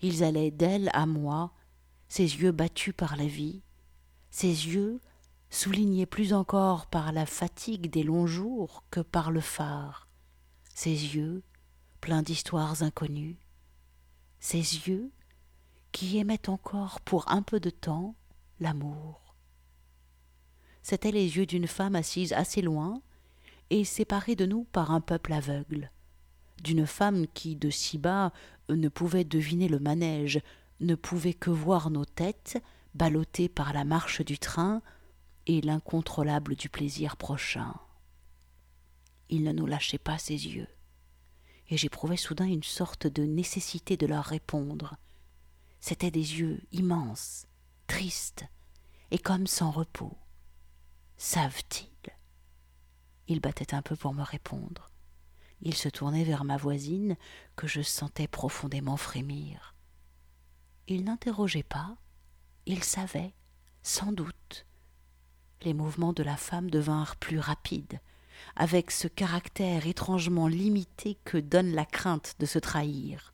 Ils 0.01 0.23
allaient 0.23 0.49
d'elle 0.49 0.89
à 0.93 1.05
moi, 1.05 1.51
ses 2.07 2.23
yeux 2.23 2.53
battus 2.53 2.93
par 2.95 3.17
la 3.17 3.27
vie, 3.27 3.63
ses 4.31 4.47
yeux 4.47 5.01
soulignés 5.49 6.05
plus 6.05 6.31
encore 6.31 6.85
par 6.87 7.11
la 7.11 7.25
fatigue 7.25 7.89
des 7.91 8.03
longs 8.03 8.27
jours 8.27 8.85
que 8.91 9.01
par 9.01 9.31
le 9.31 9.41
phare, 9.41 10.07
ses 10.73 10.89
yeux 10.89 11.43
pleins 11.99 12.23
d'histoires 12.23 12.81
inconnues, 12.81 13.44
ses 14.39 14.57
yeux 14.57 15.11
qui 15.91 16.17
aimaient 16.17 16.49
encore 16.49 17.01
pour 17.01 17.29
un 17.31 17.41
peu 17.41 17.59
de 17.59 17.69
temps 17.69 18.15
l'amour. 18.59 19.35
C'étaient 20.81 21.11
les 21.11 21.37
yeux 21.37 21.45
d'une 21.45 21.67
femme 21.67 21.95
assise 21.95 22.33
assez 22.33 22.61
loin 22.61 23.01
et 23.69 23.83
séparée 23.83 24.35
de 24.35 24.45
nous 24.45 24.65
par 24.65 24.91
un 24.91 25.01
peuple 25.01 25.33
aveugle, 25.33 25.91
d'une 26.61 26.85
femme 26.85 27.25
qui, 27.33 27.55
de 27.55 27.69
si 27.69 27.97
bas, 27.97 28.31
ne 28.69 28.89
pouvait 28.89 29.23
deviner 29.23 29.67
le 29.67 29.79
manège, 29.79 30.41
ne 30.79 30.95
pouvait 30.95 31.33
que 31.33 31.49
voir 31.49 31.89
nos 31.89 32.05
têtes, 32.05 32.61
ballottées 32.93 33.49
par 33.49 33.73
la 33.73 33.83
marche 33.83 34.21
du 34.21 34.37
train 34.37 34.81
et 35.47 35.61
l'incontrôlable 35.61 36.55
du 36.55 36.69
plaisir 36.69 37.17
prochain. 37.17 37.73
Il 39.29 39.43
ne 39.43 39.51
nous 39.51 39.65
lâchait 39.65 39.97
pas 39.97 40.17
ses 40.17 40.33
yeux, 40.33 40.67
et 41.69 41.77
j'éprouvais 41.77 42.17
soudain 42.17 42.45
une 42.45 42.63
sorte 42.63 43.07
de 43.07 43.23
nécessité 43.23 43.97
de 43.97 44.05
leur 44.05 44.25
répondre. 44.25 44.95
C'étaient 45.79 46.11
des 46.11 46.39
yeux 46.39 46.61
immenses, 46.71 47.47
tristes, 47.87 48.45
et 49.11 49.19
comme 49.19 49.47
sans 49.47 49.71
repos. 49.71 50.17
Savent-ils? 51.17 51.89
Il 53.27 53.39
battait 53.39 53.73
un 53.73 53.81
peu 53.81 53.95
pour 53.95 54.13
me 54.13 54.23
répondre. 54.23 54.91
Il 55.61 55.73
se 55.73 55.89
tournait 55.89 56.23
vers 56.23 56.43
ma 56.43 56.57
voisine, 56.57 57.15
que 57.55 57.67
je 57.67 57.81
sentais 57.81 58.27
profondément 58.27 58.97
frémir. 58.97 59.73
Il 60.87 61.05
n'interrogeait 61.05 61.63
pas, 61.63 61.95
il 62.65 62.83
savait, 62.83 63.33
sans 63.81 64.11
doute. 64.11 64.65
Les 65.61 65.73
mouvements 65.73 66.13
de 66.13 66.23
la 66.23 66.37
femme 66.37 66.69
devinrent 66.69 67.15
plus 67.15 67.39
rapides, 67.39 67.99
avec 68.55 68.91
ce 68.91 69.07
caractère 69.07 69.87
étrangement 69.87 70.47
limité 70.47 71.17
que 71.25 71.37
donne 71.37 71.73
la 71.73 71.85
crainte 71.85 72.35
de 72.39 72.45
se 72.45 72.59
trahir. 72.59 73.33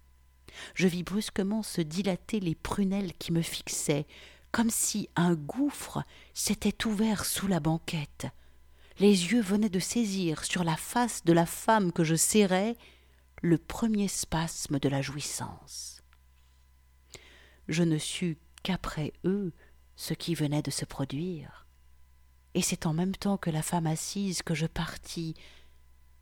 Je 0.76 0.88
vis 0.88 1.04
brusquement 1.04 1.63
se 1.63 1.82
dilater 1.82 2.39
les 2.39 2.56
prunelles 2.56 3.13
qui 3.13 3.32
me 3.32 3.41
fixaient, 3.41 4.08
comme 4.52 4.69
si 4.69 5.10
un 5.15 5.34
gouffre 5.34 6.04
s'était 6.34 6.86
ouvert 6.86 7.26
sous 7.26 7.47
la 7.47 7.60
banquette. 7.60 8.28
Les 9.00 9.32
yeux 9.32 9.41
venaient 9.41 9.69
de 9.69 9.80
saisir 9.80 10.43
sur 10.43 10.63
la 10.63 10.76
face 10.76 11.24
de 11.24 11.34
la 11.34 11.45
femme 11.45 11.91
que 11.91 12.04
je 12.04 12.15
serrais 12.15 12.76
le 13.41 13.58
premier 13.58 14.08
spasme 14.08 14.80
de 14.80 14.89
la 14.89 15.02
jouissance. 15.02 16.02
Je 17.67 17.84
ne 17.84 17.97
sus 17.97 18.38
qu'après 18.63 19.13
eux 19.26 19.54
ce 19.95 20.13
qui 20.13 20.36
venait 20.36 20.62
de 20.62 20.71
se 20.71 20.86
produire. 20.86 21.61
Et 22.54 22.62
c'est 22.62 22.86
en 22.86 22.94
même 22.94 23.16
temps 23.16 23.38
que 23.38 23.50
la 23.50 23.62
femme 23.62 23.88
assise 23.88 24.42
que 24.42 24.54
je 24.54 24.66
partis, 24.66 25.36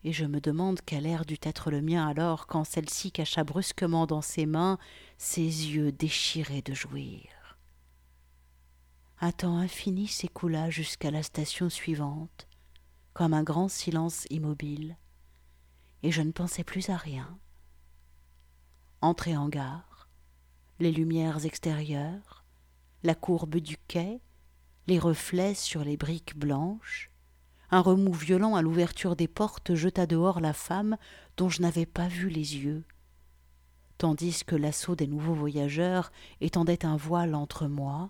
et 0.03 0.13
je 0.13 0.25
me 0.25 0.39
demande 0.39 0.79
quel 0.85 1.05
air 1.05 1.25
dut 1.25 1.39
être 1.43 1.71
le 1.71 1.81
mien 1.81 2.07
alors 2.07 2.47
quand 2.47 2.63
celle-ci 2.63 3.11
cacha 3.11 3.43
brusquement 3.43 4.05
dans 4.05 4.21
ses 4.21 4.45
mains 4.45 4.77
ses 5.17 5.41
yeux 5.41 5.91
déchirés 5.91 6.61
de 6.61 6.73
jouir. 6.73 7.57
Un 9.21 9.33
temps 9.33 9.57
infini 9.57 10.07
s'écoula 10.07 10.69
jusqu'à 10.69 11.11
la 11.11 11.23
station 11.23 11.69
suivante, 11.69 12.47
comme 13.13 13.33
un 13.33 13.43
grand 13.43 13.67
silence 13.67 14.25
immobile, 14.29 14.95
et 16.03 16.11
je 16.11 16.21
ne 16.21 16.31
pensais 16.31 16.63
plus 16.63 16.89
à 16.89 16.95
rien. 16.95 17.37
Entré 19.01 19.35
en 19.35 19.49
gare, 19.49 20.07
les 20.79 20.91
lumières 20.93 21.45
extérieures, 21.45 22.45
la 23.03 23.15
courbe 23.15 23.57
du 23.57 23.75
quai, 23.89 24.21
les 24.89 24.97
reflets 24.97 25.53
sur 25.53 25.83
les 25.83 25.97
briques 25.97 26.35
blanches, 26.35 27.11
un 27.69 27.79
remous 27.79 28.13
violent 28.13 28.55
à 28.55 28.63
l'ouverture 28.63 29.15
des 29.15 29.27
portes 29.27 29.75
jeta 29.75 30.07
dehors 30.07 30.39
la 30.39 30.51
femme 30.51 30.97
dont 31.37 31.47
je 31.47 31.61
n'avais 31.61 31.85
pas 31.85 32.07
vu 32.07 32.27
les 32.27 32.57
yeux, 32.57 32.83
tandis 33.99 34.43
que 34.43 34.55
l'assaut 34.55 34.95
des 34.95 35.05
nouveaux 35.05 35.35
voyageurs 35.35 36.11
étendait 36.41 36.87
un 36.87 36.97
voile 36.97 37.35
entre 37.35 37.67
moi 37.67 38.09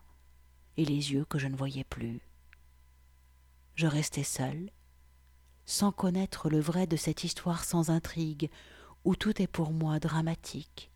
et 0.78 0.86
les 0.86 1.12
yeux 1.12 1.26
que 1.26 1.38
je 1.38 1.48
ne 1.48 1.58
voyais 1.58 1.84
plus. 1.84 2.22
Je 3.76 3.86
restai 3.86 4.24
seul, 4.24 4.72
sans 5.66 5.92
connaître 5.92 6.50
le 6.50 6.62
vrai 6.62 6.88
de 6.88 6.96
cette 6.96 7.26
histoire 7.26 7.66
sans 7.66 7.90
intrigue, 7.90 8.50
où 9.04 9.18
tout 9.18 9.42
est 9.42 9.48
pour 9.48 9.74
moi 9.74 10.00
dramatique, 10.00 10.92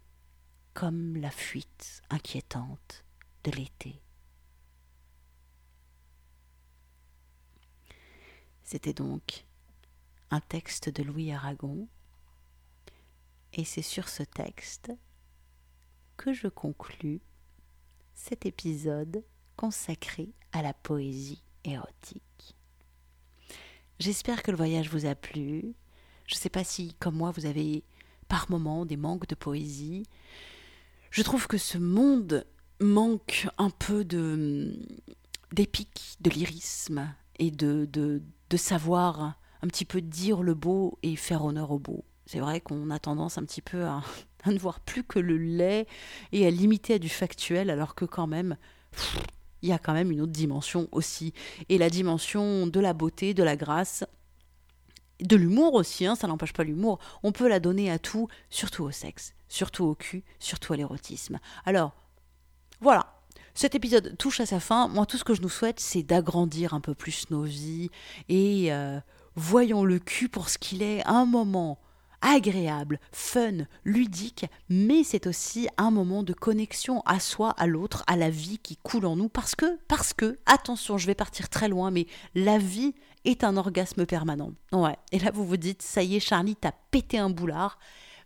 comme 0.74 1.18
la 1.18 1.30
fuite 1.30 2.02
inquiétante 2.10 3.04
de 3.44 3.52
l'été. 3.52 4.03
C'était 8.64 8.94
donc 8.94 9.46
un 10.32 10.40
texte 10.40 10.90
de 10.90 11.04
Louis 11.04 11.32
Aragon, 11.32 11.88
et 13.54 13.66
c'est 13.66 13.84
sur 13.84 14.10
ce 14.10 14.24
texte 14.24 14.92
que 16.18 16.34
je 16.34 16.48
conclus 16.48 17.22
cet 18.14 18.46
épisode 18.46 19.24
consacré 19.56 20.30
à 20.52 20.62
la 20.62 20.74
poésie 20.74 21.44
érotique. 21.64 22.56
J'espère 24.00 24.44
que 24.44 24.52
le 24.52 24.58
voyage 24.58 24.90
vous 24.90 25.06
a 25.06 25.16
plu. 25.16 25.76
Je 26.28 26.36
ne 26.36 26.40
sais 26.40 26.50
pas 26.50 26.64
si, 26.64 26.94
comme 27.00 27.16
moi, 27.16 27.32
vous 27.32 27.46
avez 27.46 27.84
par 28.28 28.50
moments 28.50 28.86
des 28.86 28.98
manques 28.98 29.28
de 29.28 29.36
poésie. 29.36 30.08
Je 31.12 31.22
trouve 31.22 31.48
que 31.48 31.58
ce 31.58 31.78
monde 31.78 32.46
manque 32.80 33.48
un 33.58 33.70
peu 33.70 34.04
de 34.04 34.80
d'épique, 35.52 36.18
de 36.20 36.32
lyrisme 36.32 37.14
et 37.38 37.52
de, 37.52 37.86
de, 37.86 38.24
de 38.54 38.58
savoir 38.58 39.34
un 39.64 39.68
petit 39.68 39.84
peu 39.84 40.00
dire 40.00 40.44
le 40.44 40.54
beau 40.54 41.00
et 41.02 41.16
faire 41.16 41.44
honneur 41.44 41.72
au 41.72 41.80
beau. 41.80 42.06
C'est 42.28 42.40
vrai 42.40 42.62
qu'on 42.62 42.92
a 42.92 43.00
tendance 43.00 43.40
un 43.40 43.46
petit 43.46 43.64
peu 43.64 43.84
à, 43.86 44.04
ne 44.46 44.60
voir 44.60 44.80
plus 44.80 45.04
que 45.04 45.18
le 45.18 45.38
lait 45.38 45.88
et 46.32 46.46
à 46.46 46.52
limiter 46.52 46.94
à 46.94 47.00
du 47.00 47.10
factuel, 47.10 47.72
alors 47.72 47.96
que 47.96 48.06
quand 48.06 48.28
même, 48.28 48.56
il 49.64 49.70
y 49.70 49.72
a 49.72 49.80
quand 49.80 49.94
même 49.94 50.12
une 50.12 50.22
autre 50.22 50.32
dimension 50.32 50.88
aussi. 50.92 51.34
Et 51.68 51.80
la 51.80 51.90
dimension 51.90 52.68
de 52.68 52.80
la 52.80 52.94
beauté, 52.94 53.34
de 53.34 53.42
la 53.42 53.56
grâce, 53.56 54.06
de 55.20 55.36
l'humour 55.36 55.74
aussi, 55.74 56.06
hein, 56.06 56.14
ça 56.14 56.28
n'empêche 56.28 56.54
pas 56.54 56.64
l'humour. 56.64 57.00
On 57.24 57.32
peut 57.32 57.50
la 57.50 57.60
donner 57.60 57.90
à 57.90 57.98
tout, 57.98 58.28
surtout 58.52 58.84
au 58.84 58.92
sexe, 58.92 59.34
surtout 59.50 59.86
au 59.86 59.96
cul, 59.96 60.24
surtout 60.38 60.74
à 60.74 60.78
l'érotisme. 60.78 61.40
Alors, 61.66 61.94
voilà. 62.82 63.20
Cet 63.56 63.76
épisode 63.76 64.18
touche 64.18 64.40
à 64.40 64.46
sa 64.46 64.60
fin. 64.60 64.88
Moi, 64.88 65.06
tout 65.06 65.18
ce 65.18 65.24
que 65.24 65.36
je 65.36 65.42
nous 65.42 65.50
souhaite, 65.50 65.80
c'est 65.80 66.04
d'agrandir 66.04 66.74
un 66.74 66.82
peu 66.82 66.96
plus 66.96 67.30
nos 67.30 67.44
vies 67.44 67.90
et 68.28 68.74
euh, 68.74 69.00
voyons 69.36 69.84
le 69.84 70.00
cul 70.00 70.28
pour 70.28 70.50
ce 70.50 70.58
qu'il 70.58 70.82
est, 70.82 71.06
un 71.06 71.26
moment 71.26 71.80
agréable, 72.24 73.00
fun, 73.12 73.66
ludique, 73.84 74.46
mais 74.70 75.04
c'est 75.04 75.28
aussi 75.28 75.68
un 75.78 75.92
moment 75.92 76.24
de 76.24 76.34
connexion 76.34 77.02
à 77.06 77.20
soi, 77.20 77.50
à 77.58 77.68
l'autre, 77.68 78.04
à 78.08 78.16
la 78.16 78.30
vie 78.30 78.60
qui 78.60 78.78
coule 78.78 79.06
en 79.06 79.18
nous, 79.18 79.28
parce 79.28 79.56
que, 79.56 79.78
parce 79.90 80.14
que, 80.14 80.40
attention, 80.46 80.98
je 80.98 81.06
vais 81.06 81.16
partir 81.16 81.50
très 81.50 81.68
loin, 81.68 81.92
mais 81.92 82.08
la 82.34 82.58
vie 82.58 82.96
est 83.26 83.44
un 83.44 83.58
orgasme 83.58 84.06
permanent. 84.06 84.54
Ouais, 84.72 84.96
et 85.12 85.20
là 85.20 85.32
vous 85.32 85.46
vous 85.46 85.58
dites, 85.58 85.82
ça 85.82 86.02
y 86.02 86.16
est, 86.16 86.22
Charlie, 86.22 86.56
t'as 86.56 86.72
pété 86.92 87.18
un 87.18 87.30
boulard. 87.30 87.78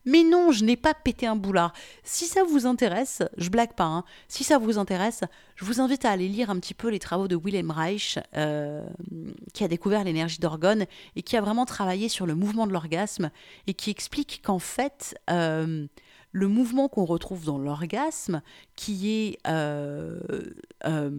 Mais 0.07 0.23
non, 0.23 0.51
je 0.51 0.63
n'ai 0.63 0.77
pas 0.77 0.93
pété 0.93 1.27
un 1.27 1.35
boulard. 1.35 1.73
Si 2.03 2.25
ça 2.27 2.45
vous 2.45 2.65
intéresse, 2.65 3.21
je 3.35 3.49
blague 3.49 3.73
pas, 3.73 3.83
hein, 3.83 4.05
si 4.29 4.45
ça 4.45 4.57
vous 4.57 4.77
intéresse, 4.77 5.25
je 5.57 5.65
vous 5.65 5.81
invite 5.81 6.05
à 6.05 6.11
aller 6.11 6.29
lire 6.29 6.49
un 6.49 6.57
petit 6.59 6.73
peu 6.73 6.87
les 6.87 6.97
travaux 6.97 7.27
de 7.27 7.35
Wilhelm 7.35 7.71
Reich, 7.71 8.17
euh, 8.37 8.87
qui 9.53 9.65
a 9.65 9.67
découvert 9.67 10.05
l'énergie 10.05 10.39
d'orgone 10.39 10.85
et 11.17 11.23
qui 11.23 11.35
a 11.35 11.41
vraiment 11.41 11.65
travaillé 11.65 12.07
sur 12.07 12.25
le 12.25 12.35
mouvement 12.35 12.65
de 12.67 12.71
l'orgasme 12.71 13.31
et 13.67 13.73
qui 13.73 13.89
explique 13.89 14.41
qu'en 14.45 14.59
fait, 14.59 15.19
euh, 15.29 15.85
le 16.31 16.47
mouvement 16.47 16.87
qu'on 16.87 17.05
retrouve 17.05 17.45
dans 17.45 17.57
l'orgasme, 17.57 18.41
qui 18.75 19.11
est... 19.11 19.37
Euh, 19.47 20.19
euh, 20.85 21.09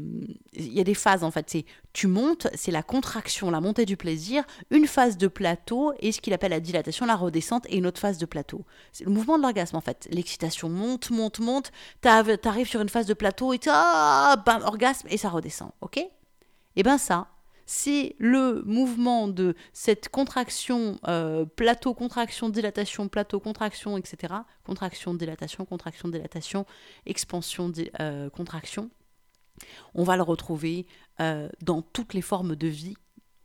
il 0.52 0.72
y 0.72 0.80
a 0.80 0.84
des 0.84 0.94
phases 0.94 1.24
en 1.24 1.30
fait, 1.30 1.48
c'est 1.50 1.64
tu 1.92 2.06
montes, 2.06 2.46
c'est 2.54 2.70
la 2.70 2.82
contraction, 2.82 3.50
la 3.50 3.60
montée 3.60 3.84
du 3.84 3.96
plaisir, 3.96 4.44
une 4.70 4.86
phase 4.86 5.16
de 5.16 5.26
plateau 5.26 5.92
et 5.98 6.12
ce 6.12 6.20
qu'il 6.20 6.32
appelle 6.32 6.50
la 6.50 6.60
dilatation, 6.60 7.06
la 7.06 7.16
redescente 7.16 7.66
et 7.68 7.76
une 7.76 7.86
autre 7.86 8.00
phase 8.00 8.18
de 8.18 8.26
plateau. 8.26 8.64
C'est 8.92 9.04
le 9.04 9.10
mouvement 9.10 9.36
de 9.36 9.42
l'orgasme 9.42 9.76
en 9.76 9.80
fait. 9.80 10.06
L'excitation 10.10 10.68
monte, 10.68 11.10
monte, 11.10 11.40
monte, 11.40 11.72
t'arrives 12.00 12.68
sur 12.68 12.80
une 12.80 12.88
phase 12.88 13.06
de 13.06 13.14
plateau 13.14 13.52
et 13.52 13.60
ah, 13.66 14.36
bam, 14.46 14.62
orgasme 14.62 15.08
et 15.10 15.16
ça 15.16 15.28
redescend, 15.28 15.70
ok? 15.80 15.98
Et 15.98 16.10
eh 16.76 16.82
ben 16.84 16.98
ça, 16.98 17.26
c'est 17.70 18.16
le 18.18 18.62
mouvement 18.62 19.28
de 19.28 19.54
cette 19.74 20.08
contraction, 20.08 20.98
euh, 21.06 21.44
plateau, 21.44 21.92
contraction, 21.92 22.48
dilatation, 22.48 23.08
plateau, 23.08 23.40
contraction, 23.40 23.98
etc. 23.98 24.32
Contraction, 24.64 25.12
dilatation, 25.12 25.66
contraction, 25.66 26.08
dilatation, 26.08 26.64
expansion, 27.04 27.70
euh, 28.00 28.30
contraction. 28.30 28.88
On 29.94 30.02
va 30.02 30.16
le 30.16 30.22
retrouver 30.22 30.86
euh, 31.20 31.50
dans 31.60 31.82
toutes 31.82 32.14
les 32.14 32.22
formes 32.22 32.56
de 32.56 32.68
vie 32.68 32.96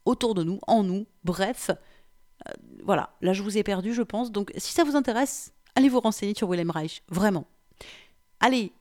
autour 0.05 0.35
de 0.35 0.43
nous, 0.43 0.59
en 0.67 0.83
nous, 0.83 1.05
bref. 1.25 1.71
voilà, 2.81 3.17
là 3.19 3.33
je 3.33 3.43
vous 3.43 3.57
ai 3.57 3.63
perdu, 3.63 3.93
je 3.93 4.03
pense. 4.03 4.31
Donc 4.31 4.53
si 4.55 4.71
ça 4.71 4.85
vous 4.85 4.95
intéresse, 4.95 5.53
allez 5.75 5.89
vous 5.89 5.99
renseigner 5.99 6.33
sur 6.33 6.49
Willem 6.49 6.71
Reich, 6.71 7.03
vraiment. 7.09 7.45
Allez, 8.39 8.71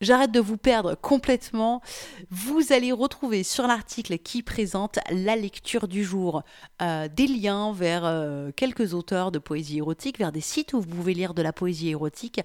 J'arrête 0.00 0.32
de 0.32 0.40
vous 0.40 0.56
perdre 0.56 0.94
complètement. 0.94 1.82
Vous 2.30 2.72
allez 2.72 2.90
retrouver 2.90 3.42
sur 3.42 3.66
l'article 3.66 4.16
qui 4.16 4.42
présente 4.42 4.98
la 5.10 5.36
lecture 5.36 5.88
du 5.88 6.04
jour 6.04 6.42
euh, 6.80 7.06
des 7.14 7.26
liens 7.26 7.74
vers 7.74 8.06
euh, 8.06 8.50
quelques 8.56 8.94
auteurs 8.94 9.30
de 9.30 9.38
poésie 9.38 9.76
érotique, 9.76 10.18
vers 10.18 10.32
des 10.32 10.40
sites 10.40 10.72
où 10.72 10.80
vous 10.80 10.86
pouvez 10.86 11.12
lire 11.12 11.34
de 11.34 11.42
la 11.42 11.52
poésie 11.52 11.90
érotique. 11.90 12.40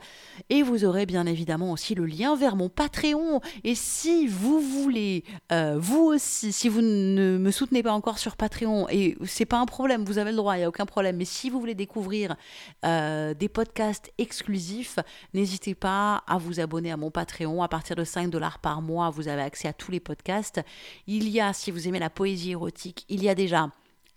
Et 0.49 0.63
vous 0.63 0.83
aurez 0.83 1.05
bien 1.05 1.25
évidemment 1.25 1.71
aussi 1.71 1.95
le 1.95 2.05
lien 2.05 2.35
vers 2.35 2.57
mon 2.57 2.67
Patreon. 2.67 3.39
Et 3.63 3.73
si 3.73 4.27
vous 4.27 4.59
voulez, 4.59 5.23
euh, 5.53 5.77
vous 5.79 6.03
aussi, 6.03 6.51
si 6.51 6.67
vous 6.67 6.81
ne 6.81 7.37
me 7.37 7.51
soutenez 7.51 7.83
pas 7.83 7.93
encore 7.93 8.19
sur 8.19 8.35
Patreon, 8.35 8.89
et 8.89 9.17
c'est 9.23 9.45
pas 9.45 9.59
un 9.59 9.65
problème, 9.65 10.03
vous 10.03 10.17
avez 10.17 10.31
le 10.31 10.37
droit, 10.37 10.57
il 10.57 10.59
n'y 10.59 10.65
a 10.65 10.69
aucun 10.69 10.85
problème. 10.85 11.15
Mais 11.15 11.23
si 11.23 11.49
vous 11.49 11.61
voulez 11.61 11.73
découvrir 11.73 12.35
des 12.83 13.49
podcasts 13.49 14.11
exclusifs, 14.17 14.99
n'hésitez 15.33 15.73
pas 15.73 16.21
à 16.27 16.37
vous 16.37 16.59
abonner 16.59 16.91
à 16.91 16.97
mon 16.97 17.11
Patreon 17.11 17.44
à 17.45 17.67
partir 17.67 17.95
de 17.95 18.03
5 18.03 18.29
dollars 18.29 18.59
par 18.59 18.81
mois, 18.81 19.09
vous 19.09 19.27
avez 19.27 19.41
accès 19.41 19.67
à 19.67 19.73
tous 19.73 19.91
les 19.91 19.99
podcasts. 19.99 20.61
Il 21.07 21.29
y 21.29 21.39
a, 21.39 21.53
si 21.53 21.71
vous 21.71 21.87
aimez 21.87 21.99
la 21.99 22.09
poésie 22.09 22.51
érotique, 22.51 23.05
il 23.09 23.23
y 23.23 23.29
a 23.29 23.35
déjà 23.35 23.69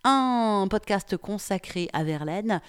un 0.05 0.67
podcast 0.71 1.17
consacré 1.17 1.89
à 1.93 2.05
Verlaine 2.05 2.61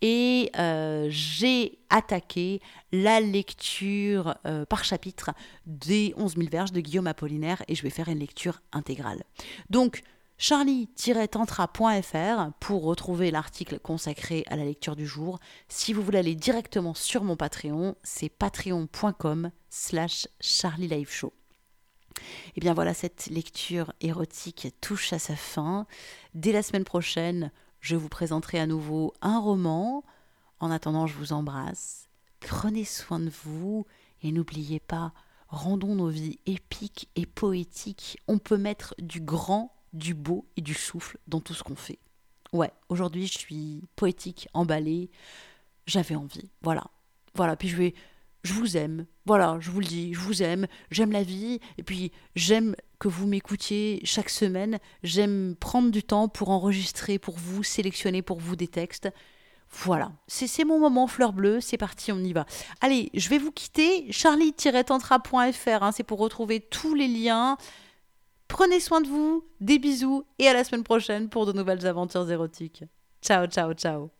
et 0.00 0.50
euh, 0.58 1.06
j'ai 1.10 1.78
attaqué 1.90 2.60
la 2.92 3.20
lecture 3.20 4.34
euh, 4.46 4.64
par 4.64 4.84
chapitre 4.84 5.30
des 5.66 6.14
11 6.16 6.36
000 6.36 6.48
verges 6.50 6.72
de 6.72 6.80
Guillaume 6.80 7.06
Apollinaire 7.06 7.62
et 7.68 7.74
je 7.74 7.82
vais 7.82 7.90
faire 7.90 8.08
une 8.08 8.18
lecture 8.18 8.60
intégrale. 8.72 9.22
Donc, 9.70 10.02
charlie-tantra.fr 10.38 12.52
pour 12.60 12.84
retrouver 12.84 13.30
l'article 13.30 13.78
consacré 13.80 14.44
à 14.46 14.56
la 14.56 14.64
lecture 14.64 14.96
du 14.96 15.06
jour. 15.06 15.40
Si 15.68 15.92
vous 15.92 16.02
voulez 16.02 16.20
aller 16.20 16.36
directement 16.36 16.94
sur 16.94 17.24
mon 17.24 17.36
Patreon, 17.36 17.96
c'est 18.02 18.28
patreon.com 18.28 19.50
slash 19.68 20.28
charlieliveshow. 20.40 21.32
Et 22.18 22.22
eh 22.56 22.60
bien 22.60 22.74
voilà, 22.74 22.94
cette 22.94 23.26
lecture 23.26 23.92
érotique 24.00 24.68
touche 24.80 25.12
à 25.12 25.18
sa 25.18 25.36
fin. 25.36 25.86
Dès 26.34 26.52
la 26.52 26.62
semaine 26.62 26.84
prochaine, 26.84 27.52
je 27.80 27.96
vous 27.96 28.08
présenterai 28.08 28.58
à 28.58 28.66
nouveau 28.66 29.12
un 29.20 29.38
roman. 29.38 30.04
En 30.60 30.70
attendant, 30.70 31.06
je 31.06 31.14
vous 31.14 31.32
embrasse. 31.32 32.08
Prenez 32.40 32.84
soin 32.84 33.20
de 33.20 33.30
vous 33.44 33.86
et 34.22 34.32
n'oubliez 34.32 34.80
pas, 34.80 35.12
rendons 35.48 35.94
nos 35.94 36.08
vies 36.08 36.40
épiques 36.46 37.08
et 37.14 37.26
poétiques. 37.26 38.18
On 38.26 38.38
peut 38.38 38.58
mettre 38.58 38.94
du 38.98 39.20
grand 39.20 39.77
du 39.92 40.14
beau 40.14 40.46
et 40.56 40.60
du 40.60 40.74
souffle 40.74 41.18
dans 41.26 41.40
tout 41.40 41.54
ce 41.54 41.62
qu'on 41.62 41.76
fait. 41.76 41.98
Ouais, 42.52 42.72
aujourd'hui 42.88 43.26
je 43.26 43.38
suis 43.38 43.82
poétique, 43.96 44.48
emballée, 44.54 45.10
j'avais 45.86 46.14
envie, 46.14 46.50
voilà. 46.62 46.84
Voilà, 47.34 47.56
puis 47.56 47.68
je 47.68 47.76
vais, 47.76 47.94
je 48.42 48.52
vous 48.52 48.76
aime, 48.76 49.06
voilà, 49.26 49.58
je 49.60 49.70
vous 49.70 49.80
le 49.80 49.86
dis, 49.86 50.14
je 50.14 50.20
vous 50.20 50.42
aime, 50.42 50.66
j'aime 50.90 51.12
la 51.12 51.22
vie, 51.22 51.60
et 51.76 51.82
puis 51.82 52.10
j'aime 52.34 52.74
que 52.98 53.08
vous 53.08 53.26
m'écoutiez 53.26 54.00
chaque 54.04 54.30
semaine, 54.30 54.78
j'aime 55.02 55.54
prendre 55.54 55.90
du 55.90 56.02
temps 56.02 56.28
pour 56.28 56.50
enregistrer 56.50 57.18
pour 57.18 57.36
vous, 57.36 57.62
sélectionner 57.62 58.22
pour 58.22 58.40
vous 58.40 58.56
des 58.56 58.68
textes. 58.68 59.08
Voilà, 59.70 60.12
c'est 60.26 60.64
mon 60.64 60.80
moment 60.80 61.06
fleur 61.06 61.34
bleue, 61.34 61.60
c'est 61.60 61.76
parti, 61.76 62.10
on 62.10 62.18
y 62.20 62.32
va. 62.32 62.46
Allez, 62.80 63.10
je 63.12 63.28
vais 63.28 63.38
vous 63.38 63.52
quitter, 63.52 64.10
charlie-tantra.fr, 64.10 65.82
hein, 65.82 65.92
c'est 65.92 66.04
pour 66.04 66.18
retrouver 66.18 66.60
tous 66.60 66.94
les 66.94 67.06
liens. 67.06 67.58
Prenez 68.48 68.80
soin 68.80 69.00
de 69.00 69.08
vous, 69.08 69.44
des 69.60 69.78
bisous 69.78 70.24
et 70.38 70.48
à 70.48 70.54
la 70.54 70.64
semaine 70.64 70.84
prochaine 70.84 71.28
pour 71.28 71.46
de 71.46 71.52
nouvelles 71.52 71.86
aventures 71.86 72.30
érotiques. 72.30 72.84
Ciao, 73.22 73.46
ciao, 73.46 73.72
ciao. 73.74 74.10